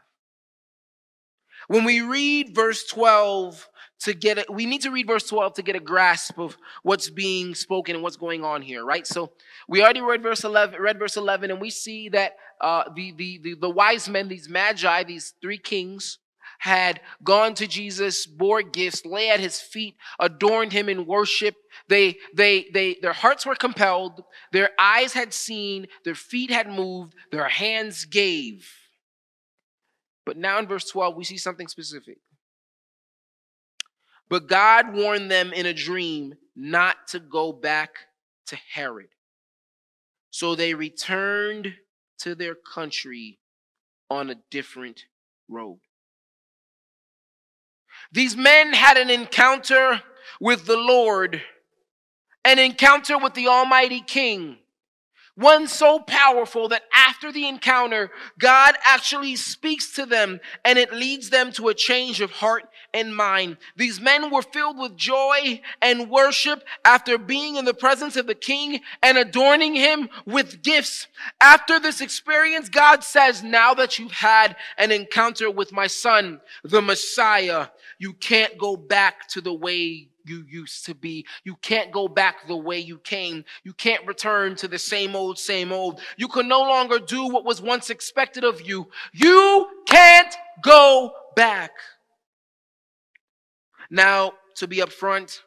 When 1.66 1.84
we 1.84 2.00
read 2.00 2.54
verse 2.54 2.84
12 2.84 3.68
to 4.02 4.14
get 4.14 4.38
it, 4.38 4.48
we 4.48 4.64
need 4.64 4.82
to 4.82 4.92
read 4.92 5.08
verse 5.08 5.26
12 5.26 5.54
to 5.54 5.62
get 5.62 5.74
a 5.74 5.80
grasp 5.80 6.38
of 6.38 6.56
what's 6.84 7.10
being 7.10 7.52
spoken 7.52 7.96
and 7.96 8.02
what's 8.02 8.16
going 8.16 8.44
on 8.44 8.62
here, 8.62 8.84
right? 8.84 9.04
So 9.04 9.32
we 9.68 9.82
already 9.82 10.00
read 10.02 10.22
verse 10.22 10.44
11, 10.44 10.80
read 10.80 11.00
verse 11.00 11.16
11, 11.16 11.50
and 11.50 11.60
we 11.60 11.70
see 11.70 12.08
that 12.10 12.36
uh, 12.60 12.84
the, 12.94 13.12
the, 13.12 13.40
the, 13.42 13.54
the 13.54 13.70
wise 13.70 14.08
men, 14.08 14.28
these 14.28 14.48
magi, 14.48 15.02
these 15.02 15.34
three 15.42 15.58
kings, 15.58 16.18
had 16.60 17.00
gone 17.24 17.54
to 17.54 17.66
Jesus, 17.66 18.26
bore 18.26 18.60
gifts, 18.60 19.06
lay 19.06 19.30
at 19.30 19.40
his 19.40 19.58
feet, 19.58 19.96
adorned 20.18 20.74
him 20.74 20.90
in 20.90 21.06
worship. 21.06 21.54
They, 21.88 22.18
they, 22.34 22.66
they, 22.74 22.98
their 23.00 23.14
hearts 23.14 23.46
were 23.46 23.54
compelled, 23.54 24.22
their 24.52 24.70
eyes 24.78 25.14
had 25.14 25.32
seen, 25.32 25.86
their 26.04 26.14
feet 26.14 26.50
had 26.50 26.68
moved, 26.68 27.14
their 27.32 27.48
hands 27.48 28.04
gave. 28.04 28.70
But 30.26 30.36
now 30.36 30.58
in 30.58 30.66
verse 30.66 30.84
12, 30.84 31.16
we 31.16 31.24
see 31.24 31.38
something 31.38 31.66
specific. 31.66 32.18
But 34.28 34.46
God 34.46 34.94
warned 34.94 35.30
them 35.30 35.54
in 35.54 35.64
a 35.64 35.72
dream 35.72 36.34
not 36.54 37.08
to 37.08 37.20
go 37.20 37.54
back 37.54 37.90
to 38.48 38.56
Herod. 38.74 39.08
So 40.30 40.54
they 40.54 40.74
returned 40.74 41.74
to 42.18 42.34
their 42.34 42.54
country 42.54 43.38
on 44.10 44.28
a 44.28 44.36
different 44.50 45.06
road. 45.48 45.80
These 48.12 48.36
men 48.36 48.72
had 48.72 48.96
an 48.96 49.10
encounter 49.10 50.02
with 50.40 50.66
the 50.66 50.76
Lord, 50.76 51.42
an 52.44 52.58
encounter 52.58 53.18
with 53.18 53.34
the 53.34 53.48
Almighty 53.48 54.00
King. 54.00 54.56
One 55.36 55.68
so 55.68 56.00
powerful 56.00 56.68
that 56.68 56.82
after 56.94 57.32
the 57.32 57.48
encounter, 57.48 58.10
God 58.38 58.74
actually 58.84 59.36
speaks 59.36 59.94
to 59.94 60.04
them 60.04 60.40
and 60.66 60.78
it 60.78 60.92
leads 60.92 61.30
them 61.30 61.50
to 61.52 61.68
a 61.68 61.74
change 61.74 62.20
of 62.20 62.30
heart 62.30 62.64
and 62.92 63.16
mind. 63.16 63.56
These 63.74 64.00
men 64.00 64.30
were 64.30 64.42
filled 64.42 64.76
with 64.76 64.96
joy 64.96 65.62
and 65.80 66.10
worship 66.10 66.64
after 66.84 67.16
being 67.16 67.56
in 67.56 67.64
the 67.64 67.72
presence 67.72 68.16
of 68.16 68.26
the 68.26 68.34
king 68.34 68.80
and 69.02 69.16
adorning 69.16 69.74
him 69.74 70.10
with 70.26 70.62
gifts. 70.62 71.06
After 71.40 71.80
this 71.80 72.02
experience, 72.02 72.68
God 72.68 73.02
says, 73.02 73.42
now 73.42 73.72
that 73.74 73.98
you've 73.98 74.12
had 74.12 74.56
an 74.76 74.92
encounter 74.92 75.50
with 75.50 75.72
my 75.72 75.86
son, 75.86 76.40
the 76.64 76.82
Messiah, 76.82 77.68
you 78.00 78.14
can't 78.14 78.56
go 78.56 78.76
back 78.78 79.28
to 79.28 79.42
the 79.42 79.52
way 79.52 80.08
you 80.24 80.44
used 80.48 80.86
to 80.86 80.94
be. 80.94 81.26
You 81.44 81.54
can't 81.56 81.92
go 81.92 82.08
back 82.08 82.48
the 82.48 82.56
way 82.56 82.78
you 82.78 82.98
came. 82.98 83.44
You 83.62 83.74
can't 83.74 84.06
return 84.06 84.56
to 84.56 84.68
the 84.68 84.78
same 84.78 85.14
old, 85.14 85.38
same 85.38 85.70
old. 85.70 86.00
You 86.16 86.26
can 86.26 86.48
no 86.48 86.60
longer 86.60 86.98
do 86.98 87.28
what 87.28 87.44
was 87.44 87.60
once 87.60 87.90
expected 87.90 88.42
of 88.42 88.66
you. 88.66 88.88
You 89.12 89.68
can't 89.86 90.34
go 90.62 91.12
back. 91.36 91.72
Now, 93.90 94.32
to 94.56 94.66
be 94.66 94.78
upfront, 94.78 95.40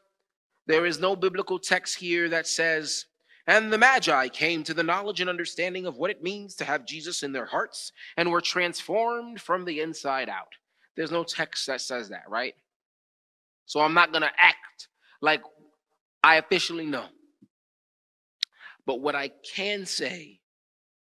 there 0.68 0.86
is 0.86 1.00
no 1.00 1.16
biblical 1.16 1.58
text 1.58 1.98
here 1.98 2.30
that 2.30 2.46
says, 2.46 3.08
and 3.48 3.74
the 3.74 3.80
Magi 3.80 4.28
came 4.28 4.64
to 4.64 4.76
the 4.76 4.84
knowledge 4.84 5.22
and 5.22 5.30
understanding 5.30 5.88
of 5.88 5.98
what 5.98 6.12
it 6.12 6.22
means 6.22 6.54
to 6.56 6.66
have 6.66 6.86
Jesus 6.86 7.24
in 7.24 7.32
their 7.32 7.48
hearts 7.48 7.92
and 8.16 8.30
were 8.30 8.42
transformed 8.42 9.42
from 9.42 9.66
the 9.66 9.80
inside 9.80 10.30
out. 10.30 10.54
There's 10.96 11.12
no 11.12 11.24
text 11.24 11.68
that 11.68 11.82
says 11.82 12.10
that, 12.10 12.24
right? 12.30 12.54
So 13.66 13.80
I'm 13.80 13.94
not 13.94 14.12
going 14.12 14.22
to 14.22 14.32
act 14.38 14.88
like 15.22 15.42
I 16.24 16.36
officially 16.36 16.86
know. 16.86 17.06
But 18.86 19.02
what 19.02 19.16
I 19.16 19.32
can 19.56 19.86
say 19.86 20.40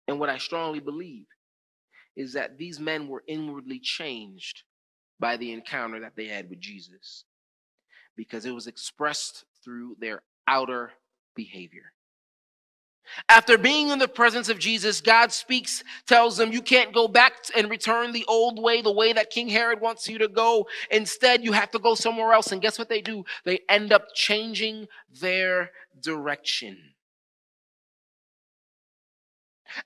and 0.07 0.21
what 0.21 0.29
I 0.29 0.39
strongly 0.39 0.81
believe 0.81 1.27
is 2.17 2.35
that 2.35 2.59
these 2.59 2.79
men 2.79 3.09
were 3.09 3.25
inwardly 3.27 3.79
changed 3.79 4.63
by 5.19 5.37
the 5.37 5.53
encounter 5.53 6.01
that 6.01 6.17
they 6.17 6.27
had 6.27 6.51
with 6.51 6.61
Jesus 6.61 7.25
because 8.17 8.45
it 8.45 8.55
was 8.55 8.67
expressed 8.67 9.45
through 9.65 9.97
their 9.99 10.23
outer 10.47 10.93
behavior. 11.35 11.93
After 13.29 13.59
being 13.59 13.91
in 13.91 13.99
the 13.99 14.09
presence 14.09 14.49
of 14.49 14.59
Jesus, 14.59 15.01
God 15.01 15.33
speaks, 15.33 15.85
tells 16.07 16.37
them, 16.37 16.53
You 16.53 16.63
can't 16.63 16.95
go 16.95 17.09
back 17.09 17.35
and 17.55 17.71
return 17.71 18.13
the 18.13 18.25
old 18.27 18.63
way, 18.63 18.81
the 18.81 18.93
way 18.93 19.13
that 19.13 19.31
King 19.31 19.49
Herod 19.49 19.81
wants 19.81 20.09
you 20.09 20.19
to 20.19 20.29
go. 20.29 20.67
Instead, 20.91 21.45
you 21.45 21.53
have 21.53 21.71
to 21.73 21.79
go 21.79 21.95
somewhere 21.95 22.33
else. 22.33 22.53
And 22.53 22.63
guess 22.63 22.79
what 22.79 22.89
they 22.89 23.01
do? 23.01 23.25
They 23.45 23.61
end 23.69 23.93
up 23.93 24.15
changing 24.15 24.89
their 25.21 25.71
direction. 26.01 26.79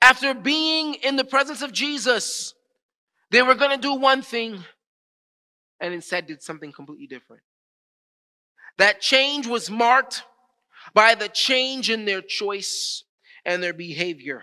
After 0.03 0.35
being 0.35 0.95
in 0.95 1.17
the 1.17 1.25
presence 1.25 1.63
of 1.63 1.73
Jesus, 1.73 2.55
they 3.31 3.43
were 3.43 3.55
going 3.55 3.71
to 3.71 3.77
do 3.77 3.95
one 3.95 4.23
thing 4.23 4.65
and 5.81 5.95
instead 5.95 6.27
did 6.27 6.43
something 6.43 6.73
completely 6.73 7.07
different. 7.07 7.43
That 8.79 9.01
change 9.01 9.47
was 9.47 9.71
marked 9.71 10.23
by 10.95 11.15
the 11.15 11.29
change 11.29 11.91
in 11.91 12.05
their 12.05 12.21
choice 12.21 13.05
and 13.47 13.63
their 13.63 13.73
behavior. 13.73 14.43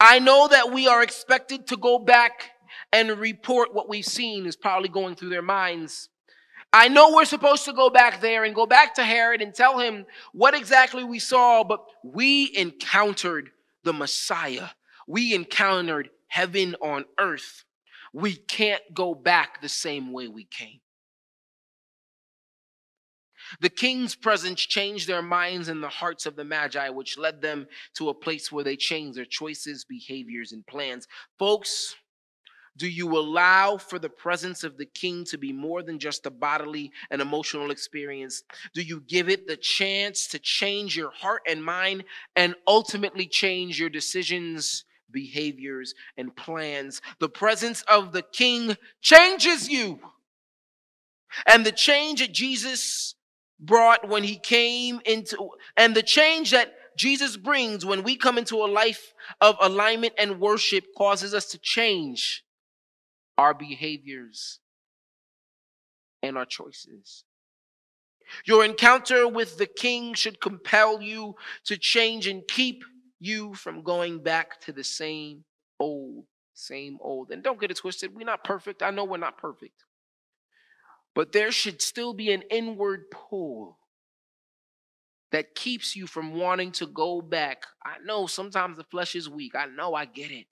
I 0.00 0.18
know 0.18 0.48
that 0.48 0.72
we 0.72 0.88
are 0.88 1.02
expected 1.02 1.68
to 1.68 1.76
go 1.76 2.00
back 2.00 2.50
and 2.92 3.10
report 3.10 3.74
what 3.74 3.88
we've 3.88 4.04
seen 4.04 4.46
is 4.46 4.56
probably 4.56 4.88
going 4.88 5.14
through 5.14 5.28
their 5.28 5.42
minds. 5.42 6.08
I 6.72 6.88
know 6.88 7.14
we're 7.14 7.24
supposed 7.24 7.64
to 7.66 7.72
go 7.72 7.88
back 7.88 8.20
there 8.20 8.44
and 8.44 8.54
go 8.54 8.66
back 8.66 8.94
to 8.96 9.04
Herod 9.04 9.40
and 9.40 9.54
tell 9.54 9.78
him 9.78 10.04
what 10.32 10.54
exactly 10.54 11.04
we 11.04 11.18
saw, 11.18 11.62
but 11.64 11.80
we 12.02 12.50
encountered 12.56 13.50
the 13.84 13.92
Messiah. 13.92 14.68
We 15.06 15.34
encountered 15.34 16.10
heaven 16.26 16.74
on 16.82 17.04
earth. 17.18 17.64
We 18.12 18.34
can't 18.34 18.82
go 18.92 19.14
back 19.14 19.60
the 19.60 19.68
same 19.68 20.12
way 20.12 20.28
we 20.28 20.44
came. 20.44 20.80
The 23.60 23.70
king's 23.70 24.14
presence 24.14 24.60
changed 24.60 25.08
their 25.08 25.22
minds 25.22 25.68
and 25.68 25.82
the 25.82 25.88
hearts 25.88 26.26
of 26.26 26.36
the 26.36 26.44
magi, 26.44 26.88
which 26.90 27.18
led 27.18 27.40
them 27.40 27.66
to 27.96 28.08
a 28.08 28.14
place 28.14 28.52
where 28.52 28.64
they 28.64 28.76
changed 28.76 29.18
their 29.18 29.24
choices, 29.24 29.84
behaviors, 29.84 30.52
and 30.52 30.66
plans. 30.66 31.06
Folks, 31.38 31.96
do 32.78 32.86
you 32.86 33.18
allow 33.18 33.76
for 33.76 33.98
the 33.98 34.08
presence 34.08 34.62
of 34.62 34.78
the 34.78 34.86
king 34.86 35.24
to 35.26 35.36
be 35.36 35.52
more 35.52 35.82
than 35.82 35.98
just 35.98 36.26
a 36.26 36.30
bodily 36.30 36.92
and 37.10 37.20
emotional 37.20 37.72
experience? 37.72 38.44
Do 38.72 38.82
you 38.82 39.00
give 39.00 39.28
it 39.28 39.48
the 39.48 39.56
chance 39.56 40.28
to 40.28 40.38
change 40.38 40.96
your 40.96 41.10
heart 41.10 41.42
and 41.48 41.62
mind 41.62 42.04
and 42.36 42.54
ultimately 42.68 43.26
change 43.26 43.80
your 43.80 43.88
decisions, 43.88 44.84
behaviors, 45.10 45.92
and 46.16 46.34
plans? 46.36 47.02
The 47.18 47.28
presence 47.28 47.82
of 47.88 48.12
the 48.12 48.22
king 48.22 48.76
changes 49.00 49.68
you. 49.68 49.98
And 51.46 51.66
the 51.66 51.72
change 51.72 52.20
that 52.20 52.32
Jesus 52.32 53.16
brought 53.60 54.08
when 54.08 54.22
he 54.22 54.36
came 54.36 55.00
into, 55.04 55.50
and 55.76 55.94
the 55.94 56.02
change 56.02 56.50
that 56.52 56.74
Jesus 56.96 57.36
brings 57.36 57.84
when 57.84 58.02
we 58.02 58.16
come 58.16 58.38
into 58.38 58.56
a 58.56 58.66
life 58.66 59.14
of 59.40 59.56
alignment 59.60 60.14
and 60.18 60.40
worship 60.40 60.84
causes 60.96 61.32
us 61.32 61.46
to 61.46 61.58
change 61.58 62.44
our 63.36 63.54
behaviors 63.54 64.58
and 66.22 66.36
our 66.36 66.44
choices. 66.44 67.24
Your 68.44 68.64
encounter 68.64 69.26
with 69.26 69.58
the 69.58 69.66
king 69.66 70.14
should 70.14 70.40
compel 70.40 71.00
you 71.00 71.36
to 71.64 71.78
change 71.78 72.26
and 72.26 72.46
keep 72.46 72.84
you 73.20 73.54
from 73.54 73.82
going 73.82 74.22
back 74.22 74.60
to 74.62 74.72
the 74.72 74.84
same 74.84 75.44
old, 75.80 76.24
same 76.54 76.98
old. 77.00 77.30
And 77.30 77.42
don't 77.42 77.60
get 77.60 77.70
it 77.70 77.78
twisted, 77.78 78.14
we're 78.14 78.26
not 78.26 78.44
perfect. 78.44 78.82
I 78.82 78.90
know 78.90 79.04
we're 79.04 79.18
not 79.18 79.38
perfect. 79.38 79.84
But 81.18 81.32
there 81.32 81.50
should 81.50 81.82
still 81.82 82.14
be 82.14 82.30
an 82.30 82.42
inward 82.42 83.10
pull 83.10 83.76
that 85.32 85.56
keeps 85.56 85.96
you 85.96 86.06
from 86.06 86.36
wanting 86.36 86.70
to 86.70 86.86
go 86.86 87.20
back. 87.20 87.64
I 87.84 87.96
know 88.04 88.28
sometimes 88.28 88.76
the 88.76 88.84
flesh 88.84 89.16
is 89.16 89.28
weak. 89.28 89.56
I 89.56 89.66
know, 89.66 89.94
I 89.94 90.04
get 90.04 90.30
it. 90.30 90.46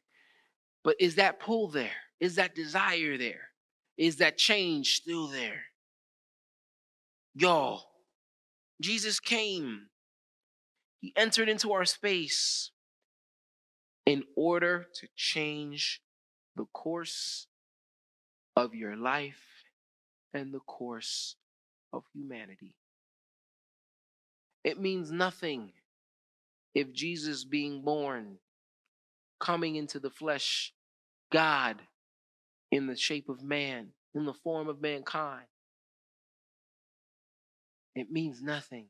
But 0.83 0.97
is 0.99 1.15
that 1.15 1.39
pull 1.39 1.69
there? 1.69 1.95
Is 2.19 2.35
that 2.35 2.57
desire 2.57 3.17
there? 3.17 3.51
Is 3.97 4.17
that 4.17 4.39
change 4.39 4.97
still 4.97 5.29
there? 5.29 5.67
Y'all, 7.37 7.85
Jesus 8.83 9.21
came. 9.21 9.83
He 10.99 11.13
entered 11.15 11.49
into 11.49 11.75
our 11.75 11.85
space 11.85 12.73
in 14.05 14.25
order 14.35 14.89
to 14.97 15.07
change 15.15 16.03
the 16.57 16.65
course 16.65 17.47
of 18.57 18.75
your 18.75 18.97
life 18.97 19.56
and 20.37 20.53
the 20.53 20.61
course 20.61 21.37
of 21.93 22.05
humanity. 22.15 22.75
It 24.65 24.81
means 24.81 25.11
nothing 25.11 25.73
if 26.75 26.93
Jesus 26.93 27.45
being 27.45 27.83
born, 27.83 28.39
coming 29.41 29.77
into 29.77 29.99
the 29.99 30.11
flesh, 30.11 30.75
God 31.33 31.77
in 32.71 32.87
the 32.87 32.97
shape 32.97 33.29
of 33.29 33.43
man, 33.43 33.89
in 34.15 34.25
the 34.25 34.35
form 34.35 34.69
of 34.69 34.81
mankind, 34.81 35.47
it 37.95 38.11
means 38.11 38.43
nothing 38.43 38.87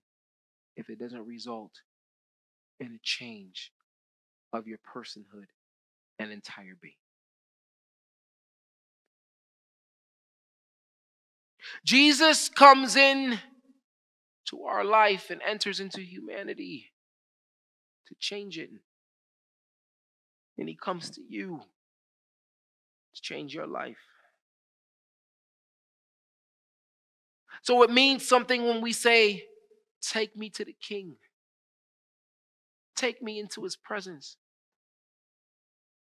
if 0.76 0.90
it 0.90 0.98
doesn't 0.98 1.26
result 1.26 1.72
in 2.80 2.88
a 2.88 2.98
change 3.02 3.70
of 4.52 4.66
your 4.66 4.78
personhood 4.78 5.46
and 6.18 6.32
entire 6.32 6.76
being. 6.80 6.94
Jesus 11.85 12.48
comes 12.48 12.96
in 12.96 13.38
to 14.46 14.62
our 14.62 14.85
life 14.85 15.31
and 15.31 15.40
enters 15.46 15.81
into 15.81 16.00
humanity 16.00 16.92
to 18.09 18.14
change 18.18 18.59
it. 18.59 18.70
And 20.59 20.68
he 20.68 20.76
comes 20.76 21.11
to 21.11 21.20
you 21.29 21.61
to 23.14 23.22
change 23.22 23.55
your 23.55 23.66
life. 23.66 23.96
So 27.62 27.83
it 27.83 27.90
means 27.90 28.26
something 28.26 28.64
when 28.64 28.81
we 28.81 28.92
say, 28.92 29.44
Take 30.00 30.37
me 30.37 30.50
to 30.50 30.64
the 30.64 30.76
King. 30.81 31.16
Take 32.94 33.22
me 33.22 33.40
into 33.40 33.64
his 33.64 33.76
presence. 33.76 34.37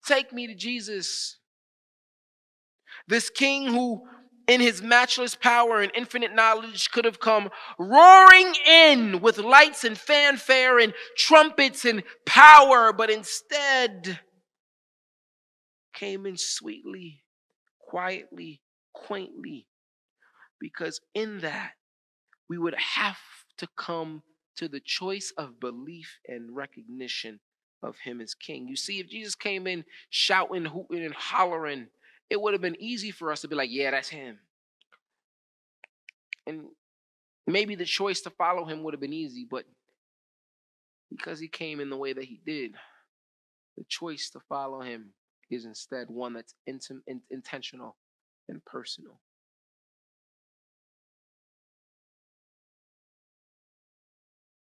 Take 0.06 0.34
me 0.34 0.46
to 0.48 0.56
Jesus. 0.56 1.38
This 3.08 3.30
King 3.30 3.68
who 3.68 4.04
in 4.48 4.62
his 4.62 4.82
matchless 4.82 5.36
power 5.36 5.82
and 5.82 5.92
infinite 5.96 6.34
knowledge, 6.34 6.90
could 6.92 7.06
have 7.06 7.20
come 7.20 7.50
roaring 7.78 8.54
in 8.66 9.22
with 9.22 9.38
lights 9.38 9.84
and 9.84 9.98
fanfare 9.98 10.80
and 10.80 10.94
trumpets 11.18 11.84
and 11.86 12.04
power, 12.26 12.94
but 12.94 13.10
instead 13.10 14.20
came 15.94 16.26
in 16.26 16.38
sweetly, 16.38 17.24
quietly, 17.80 18.62
quaintly, 18.94 19.68
because 20.60 21.02
in 21.14 21.40
that 21.40 21.72
we 22.50 22.58
would 22.58 22.76
have 22.76 23.18
to 23.58 23.68
come 23.76 24.24
to 24.56 24.68
the 24.68 24.80
choice 24.80 25.34
of 25.38 25.60
belief 25.60 26.20
and 26.28 26.56
recognition 26.56 27.40
of 27.84 27.96
him 28.04 28.22
as 28.22 28.34
king. 28.34 28.68
You 28.68 28.76
see, 28.76 29.00
if 29.00 29.10
Jesus 29.10 29.36
came 29.36 29.68
in 29.68 29.86
shouting, 30.10 30.66
hooting, 30.66 31.06
and 31.06 31.14
hollering, 31.14 31.88
it 32.30 32.42
would 32.42 32.54
have 32.54 32.62
been 32.62 32.80
easy 32.80 33.12
for 33.12 33.32
us 33.32 33.42
to 33.42 33.48
be 33.48 33.56
like, 33.56 33.70
yeah, 33.72 33.92
that's 33.92 34.10
him. 34.10 34.40
And 36.46 36.66
maybe 37.46 37.76
the 37.76 37.86
choice 37.86 38.22
to 38.22 38.30
follow 38.30 38.66
him 38.66 38.84
would 38.84 38.94
have 38.94 39.02
been 39.02 39.14
easy, 39.14 39.46
but 39.50 39.66
because 41.10 41.40
he 41.40 41.48
came 41.48 41.80
in 41.80 41.90
the 41.90 41.98
way 41.98 42.14
that 42.14 42.24
he 42.26 42.40
did, 42.46 42.76
the 43.78 43.84
choice 43.88 44.30
to 44.32 44.40
follow 44.50 44.82
him 44.82 45.14
is 45.50 45.66
instead 45.66 46.10
one 46.10 46.34
that's 46.34 46.54
in- 46.66 46.82
intentional 47.30 47.96
and 48.50 48.64
personal. 48.66 49.20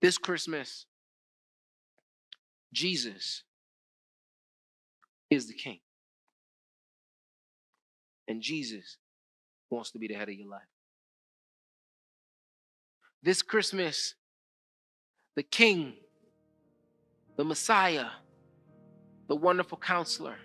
This 0.01 0.17
Christmas, 0.17 0.85
Jesus 2.71 3.43
is 5.29 5.47
the 5.47 5.53
king. 5.53 5.79
And 8.29 8.41
Jesus 8.41 8.97
wants 9.71 9.91
to 9.91 9.99
be 9.99 10.07
the 10.07 10.13
head 10.13 10.29
of 10.29 10.35
your 10.35 10.47
life. 10.47 10.61
This 13.23 13.41
Christmas, 13.41 14.13
the 15.35 15.43
King, 15.43 15.93
the 17.35 17.43
Messiah, 17.43 18.05
the 19.27 19.35
wonderful 19.35 19.77
counselor, 19.77 20.35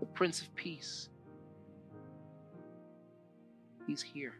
the 0.00 0.06
Prince 0.06 0.40
of 0.40 0.54
Peace, 0.54 1.08
he's 3.86 4.00
here. 4.00 4.34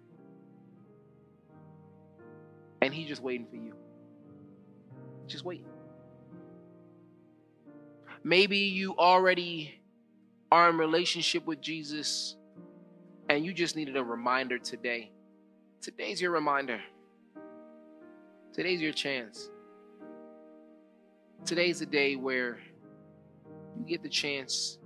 And 2.81 2.95
he's 2.95 3.09
just 3.09 3.23
waiting 3.23 3.47
for 3.47 3.57
you. 3.57 3.75
Just 5.27 5.45
wait. 5.45 5.67
Maybe 8.23 8.59
you 8.59 8.97
already 8.97 9.78
are 10.51 10.71
in 10.71 10.79
relationship 10.79 11.47
with 11.47 11.61
Jesus 11.61 12.37
and 13.29 13.45
you 13.45 13.53
just 13.53 13.77
needed 13.77 13.97
a 13.97 14.05
reminder 14.05 14.59
today. 14.59 15.11
Today's 15.83 16.21
your 16.21 16.31
reminder. 16.31 16.81
Today's 18.53 18.81
your 18.81 18.93
chance. 18.93 19.51
Today's 21.45 21.81
the 21.81 21.87
day 21.87 22.17
where 22.17 22.59
you 23.79 23.85
get 23.87 24.03
the 24.03 24.09
chance 24.09 24.79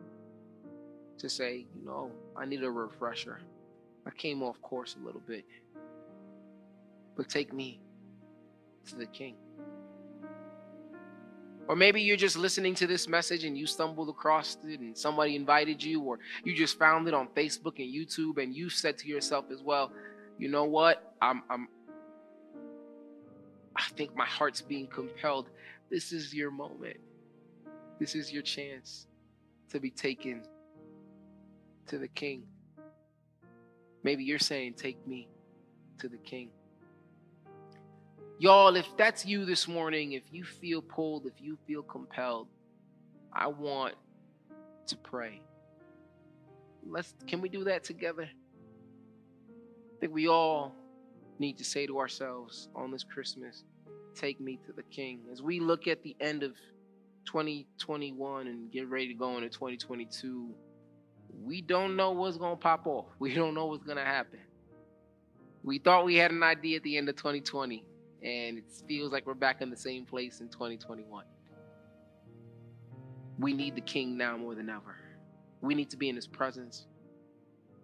to 1.19 1.29
say, 1.29 1.67
you 1.75 1.87
know, 1.87 2.11
I 2.37 2.45
need 2.45 2.63
a 2.65 2.71
refresher. 2.71 3.41
I 4.07 4.11
came 4.11 4.43
off 4.43 4.61
course 4.61 4.97
a 5.01 5.05
little 5.05 5.23
bit. 5.27 5.45
But 7.17 7.29
take 7.29 7.53
me 7.53 7.81
to 8.89 8.97
the 8.97 9.07
King. 9.07 9.37
Or 11.69 11.77
maybe 11.77 12.03
you're 12.03 12.17
just 12.17 12.37
listening 12.37 12.75
to 12.77 12.87
this 12.87 13.09
message 13.09 13.45
and 13.45 13.57
you 13.57 13.67
stumbled 13.67 14.09
across 14.09 14.57
it 14.67 14.81
and 14.81 14.97
somebody 14.97 15.37
invited 15.37 15.83
you, 15.83 16.03
or 16.03 16.19
you 16.45 16.55
just 16.55 16.79
found 16.79 17.07
it 17.09 17.15
on 17.15 17.29
Facebook 17.29 17.79
and 17.79 17.93
YouTube 17.95 18.43
and 18.43 18.55
you 18.55 18.69
said 18.69 18.99
to 18.99 19.09
yourself 19.09 19.47
as 19.53 19.63
well, 19.63 19.93
you 20.39 20.49
know 20.49 20.65
what? 20.65 21.15
I'm 21.23 21.43
I'm 21.49 21.69
I 23.77 23.85
think 23.97 24.17
my 24.17 24.27
heart's 24.27 24.61
being 24.61 24.87
compelled. 24.87 25.51
This 25.91 26.13
is 26.13 26.35
your 26.35 26.51
moment. 26.51 26.99
This 27.99 28.15
is 28.15 28.33
your 28.33 28.43
chance 28.43 29.07
to 29.71 29.81
be 29.81 29.91
taken 29.91 30.43
to 31.87 31.99
the 31.99 32.09
king. 32.09 32.45
Maybe 34.03 34.25
you're 34.25 34.39
saying, 34.39 34.75
Take 34.75 35.07
me 35.07 35.29
to 35.99 36.09
the 36.09 36.19
king. 36.19 36.51
Y'all, 38.43 38.75
if 38.75 38.89
that's 38.97 39.25
you 39.25 39.45
this 39.45 39.69
morning, 39.69 40.15
if 40.15 40.25
you 40.33 40.43
feel 40.43 40.83
pulled, 40.83 41.27
if 41.27 41.41
you 41.41 41.57
feel 41.65 41.81
compelled, 41.81 42.49
I 43.33 43.47
want 43.47 43.95
to 44.89 44.97
pray. 44.97 45.41
Let's 46.85 47.15
can 47.29 47.41
we 47.41 47.49
do 47.49 47.63
that 47.63 47.85
together? 47.85 48.29
I 48.29 50.01
think 50.01 50.13
we 50.13 50.27
all 50.27 50.75
need 51.39 51.57
to 51.59 51.65
say 51.65 51.87
to 51.87 52.01
ourselves 52.01 52.69
on 52.75 52.91
this 52.91 53.05
Christmas, 53.05 53.63
take 54.17 54.41
me 54.41 54.59
to 54.67 54.73
the 54.73 54.83
King. 54.83 55.21
As 55.31 55.41
we 55.41 55.61
look 55.61 55.87
at 55.87 56.03
the 56.03 56.17
end 56.21 56.43
of 56.43 56.57
2021 57.27 58.49
and 58.49 58.73
get 58.73 58.89
ready 58.89 59.07
to 59.07 59.15
go 59.15 59.37
into 59.37 59.51
2022, 59.51 60.53
we 61.45 61.63
don't 61.63 61.95
know 61.95 62.11
what's 62.11 62.39
going 62.39 62.57
to 62.57 62.61
pop 62.61 62.89
off. 62.89 63.07
We 63.21 63.35
don't 63.35 63.55
know 63.55 63.67
what's 63.67 63.85
going 63.85 63.99
to 63.99 64.05
happen. 64.05 64.41
We 65.63 65.79
thought 65.79 66.05
we 66.05 66.17
had 66.17 66.33
an 66.33 66.43
idea 66.43 66.79
at 66.79 66.83
the 66.83 66.99
end 66.99 67.09
of 67.09 67.15
2020 67.15 67.85
and 68.25 68.59
it 68.59 68.65
feels 68.87 69.13
like 69.13 69.27
we're 69.27 69.35
back 69.35 69.61
in 69.61 69.71
the 69.71 69.77
same 69.77 70.05
place 70.05 70.41
in 70.41 70.49
2021. 70.49 71.25
We 73.39 73.53
need 73.53 73.75
the 73.75 73.81
King 73.81 74.17
now 74.17 74.37
more 74.37 74.55
than 74.55 74.69
ever. 74.69 74.97
We 75.61 75.75
need 75.75 75.91
to 75.91 75.97
be 75.97 76.09
in 76.09 76.17
His 76.17 76.27
presence. 76.27 76.87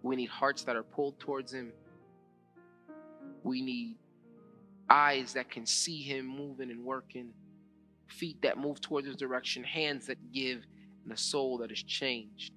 We 0.01 0.15
need 0.15 0.29
hearts 0.29 0.63
that 0.63 0.75
are 0.75 0.83
pulled 0.83 1.19
towards 1.19 1.53
Him. 1.53 1.73
We 3.43 3.61
need 3.61 3.97
eyes 4.89 5.33
that 5.33 5.51
can 5.51 5.65
see 5.65 6.01
Him 6.01 6.25
moving 6.25 6.71
and 6.71 6.85
working, 6.85 7.33
feet 8.07 8.41
that 8.41 8.57
move 8.57 8.79
towards 8.79 9.07
His 9.07 9.17
direction, 9.17 9.63
hands 9.63 10.07
that 10.07 10.31
give, 10.31 10.63
and 11.03 11.11
a 11.11 11.17
soul 11.17 11.57
that 11.57 11.71
is 11.71 11.83
changed. 11.83 12.53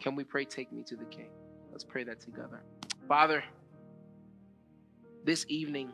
Can 0.00 0.16
we 0.16 0.24
pray, 0.24 0.44
Take 0.44 0.72
me 0.72 0.82
to 0.84 0.96
the 0.96 1.04
King? 1.04 1.30
Let's 1.70 1.84
pray 1.84 2.04
that 2.04 2.20
together. 2.20 2.62
Father, 3.08 3.44
this 5.24 5.44
evening 5.48 5.92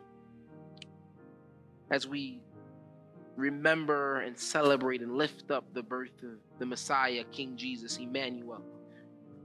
as 1.90 2.06
we 2.06 2.40
remember 3.36 4.20
and 4.20 4.38
celebrate 4.38 5.00
and 5.00 5.16
lift 5.16 5.50
up 5.50 5.64
the 5.72 5.82
birth 5.82 6.22
of 6.22 6.38
the 6.58 6.66
Messiah, 6.66 7.24
King 7.32 7.56
Jesus, 7.56 7.98
Emmanuel. 7.98 8.62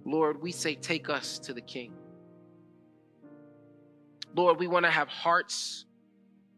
Lord, 0.06 0.42
we 0.42 0.52
say, 0.52 0.76
take 0.76 1.10
us 1.10 1.40
to 1.40 1.54
the 1.54 1.62
King. 1.62 1.94
Lord, 4.36 4.60
we 4.60 4.68
want 4.68 4.86
to 4.86 4.92
have 4.92 5.08
hearts 5.08 5.86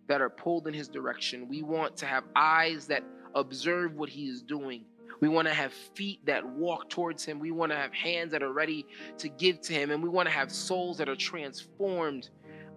that 0.07 0.21
are 0.21 0.29
pulled 0.29 0.67
in 0.67 0.73
his 0.73 0.87
direction. 0.87 1.47
We 1.47 1.61
want 1.61 1.97
to 1.97 2.05
have 2.05 2.23
eyes 2.35 2.87
that 2.87 3.03
observe 3.33 3.95
what 3.95 4.09
he 4.09 4.27
is 4.27 4.41
doing. 4.41 4.85
We 5.19 5.29
want 5.29 5.47
to 5.47 5.53
have 5.53 5.73
feet 5.73 6.25
that 6.25 6.45
walk 6.45 6.89
towards 6.89 7.23
Him. 7.23 7.39
We 7.39 7.51
want 7.51 7.71
to 7.71 7.77
have 7.77 7.93
hands 7.93 8.31
that 8.31 8.43
are 8.43 8.51
ready 8.51 8.85
to 9.19 9.29
give 9.29 9.61
to 9.61 9.73
Him. 9.73 9.91
And 9.91 10.03
we 10.03 10.09
want 10.09 10.27
to 10.27 10.33
have 10.33 10.51
souls 10.51 10.97
that 10.97 11.07
are 11.07 11.15
transformed, 11.15 12.29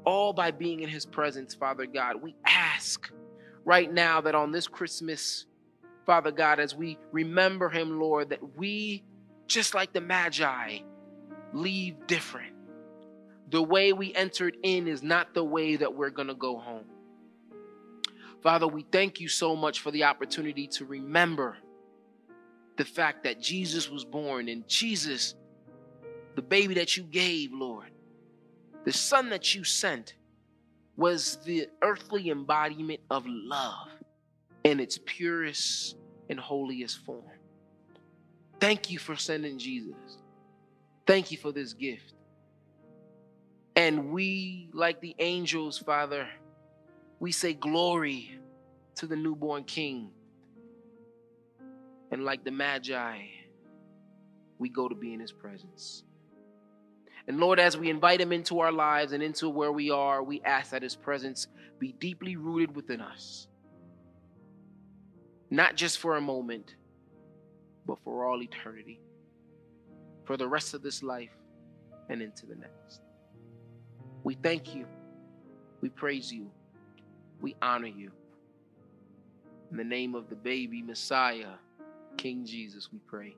all 0.09 0.33
by 0.33 0.51
being 0.51 0.81
in 0.81 0.89
His 0.89 1.05
presence, 1.05 1.55
Father 1.55 1.85
God. 1.85 2.23
We 2.23 2.35
ask 2.47 3.13
right 3.67 3.93
now 3.93 4.23
that 4.23 4.35
on 4.35 4.53
this 4.53 4.67
Christmas, 4.67 5.45
Father 6.07 6.31
God, 6.31 6.59
as 6.59 6.75
we 6.75 6.97
remember 7.13 7.69
Him, 7.69 8.01
Lord, 8.01 8.31
that 8.31 8.57
we, 8.57 9.05
just 9.47 9.75
like 9.75 9.93
the 9.93 10.01
Magi, 10.01 10.79
leave 11.53 12.07
different. 12.07 12.55
The 13.51 13.63
way 13.63 13.93
we 13.93 14.15
entered 14.15 14.57
in 14.63 14.89
is 14.89 15.03
not 15.03 15.35
the 15.35 15.45
way 15.45 15.77
that 15.77 15.95
we're 15.95 16.09
going 16.09 16.29
to 16.29 16.35
go 16.35 16.57
home. 16.59 16.87
Father, 18.43 18.67
we 18.67 18.87
thank 18.91 19.21
you 19.21 19.29
so 19.29 19.55
much 19.55 19.81
for 19.81 19.91
the 19.91 20.05
opportunity 20.05 20.67
to 20.69 20.87
remember 20.87 21.59
the 22.79 22.85
fact 22.87 23.25
that 23.25 23.43
Jesus 23.43 23.91
was 23.91 24.07
born 24.07 24.49
and 24.49 24.67
Jesus, 24.67 25.35
the 26.35 26.41
baby 26.43 26.75
that 26.75 26.97
you 26.97 27.03
gave, 27.03 27.53
Lord, 27.53 27.91
the 28.89 28.95
son 28.95 29.29
that 29.29 29.55
you 29.55 29.65
sent, 29.65 30.15
was 30.97 31.37
the 31.45 31.69
earthly 31.83 32.31
embodiment 32.31 32.99
of 33.11 33.23
love 33.27 33.89
in 34.65 34.81
its 34.81 34.99
purest 35.05 35.95
and 36.31 36.41
holiest 36.41 37.05
form. 37.05 37.23
Thank 38.59 38.91
you 38.91 38.99
for 38.99 39.15
sending 39.15 39.59
Jesus. 39.59 39.93
Thank 41.07 41.31
you 41.31 41.37
for 41.37 41.53
this 41.53 41.75
gift. 41.75 42.15
And 43.77 44.11
we, 44.11 44.71
like 44.73 45.03
the 45.03 45.15
angels, 45.19 45.77
Father, 45.77 46.27
we 47.21 47.31
say 47.31 47.53
glory 47.53 48.41
to 48.95 49.07
the 49.07 49.17
newborn 49.17 49.65
King. 49.65 50.13
And 52.11 52.25
like 52.25 52.43
the 52.43 52.53
Magi, 52.53 53.19
we 54.59 54.71
go 54.71 54.89
to 54.89 54.95
be 54.95 55.13
in 55.13 55.21
his 55.21 55.31
presence. 55.31 56.05
And 57.29 57.39
Lord, 57.39 57.61
as 57.61 57.77
we 57.77 57.91
invite 57.91 58.23
him 58.23 58.33
into 58.33 58.61
our 58.61 58.73
lives 58.73 59.13
and 59.13 59.23
into 59.23 59.51
where 59.51 59.71
we 59.71 59.91
are, 59.91 60.23
we 60.23 60.41
ask 60.43 60.71
that 60.71 60.83
his 60.83 60.97
presence 60.97 61.47
be 61.79 61.93
deeply 61.93 62.37
rooted 62.37 62.75
within 62.75 63.03
us. 63.03 63.49
Not 65.51 65.77
just 65.77 65.99
for 65.99 66.17
a 66.17 66.21
moment, 66.23 66.75
but 67.87 67.99
for 68.03 68.27
all 68.27 68.43
eternity, 68.43 69.01
for 70.25 70.39
the 70.39 70.49
rest 70.49 70.73
of 70.73 70.83
this 70.83 71.03
life 71.03 71.37
and 72.09 72.23
into 72.23 72.47
the 72.47 72.57
next. 72.57 73.03
We 74.25 74.35
thank 74.35 74.75
you. 74.75 74.87
We 75.83 75.91
praise 75.91 76.33
you. 76.33 76.51
We 77.43 77.55
honor 77.61 77.89
you. 77.89 78.11
In 79.71 79.77
the 79.77 79.85
name 79.85 80.15
of 80.15 80.31
the 80.31 80.35
baby 80.35 80.81
Messiah, 80.81 81.57
King 82.17 82.47
Jesus, 82.47 82.91
we 82.91 82.99
pray. 83.07 83.37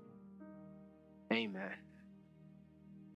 Amen. 1.32 1.74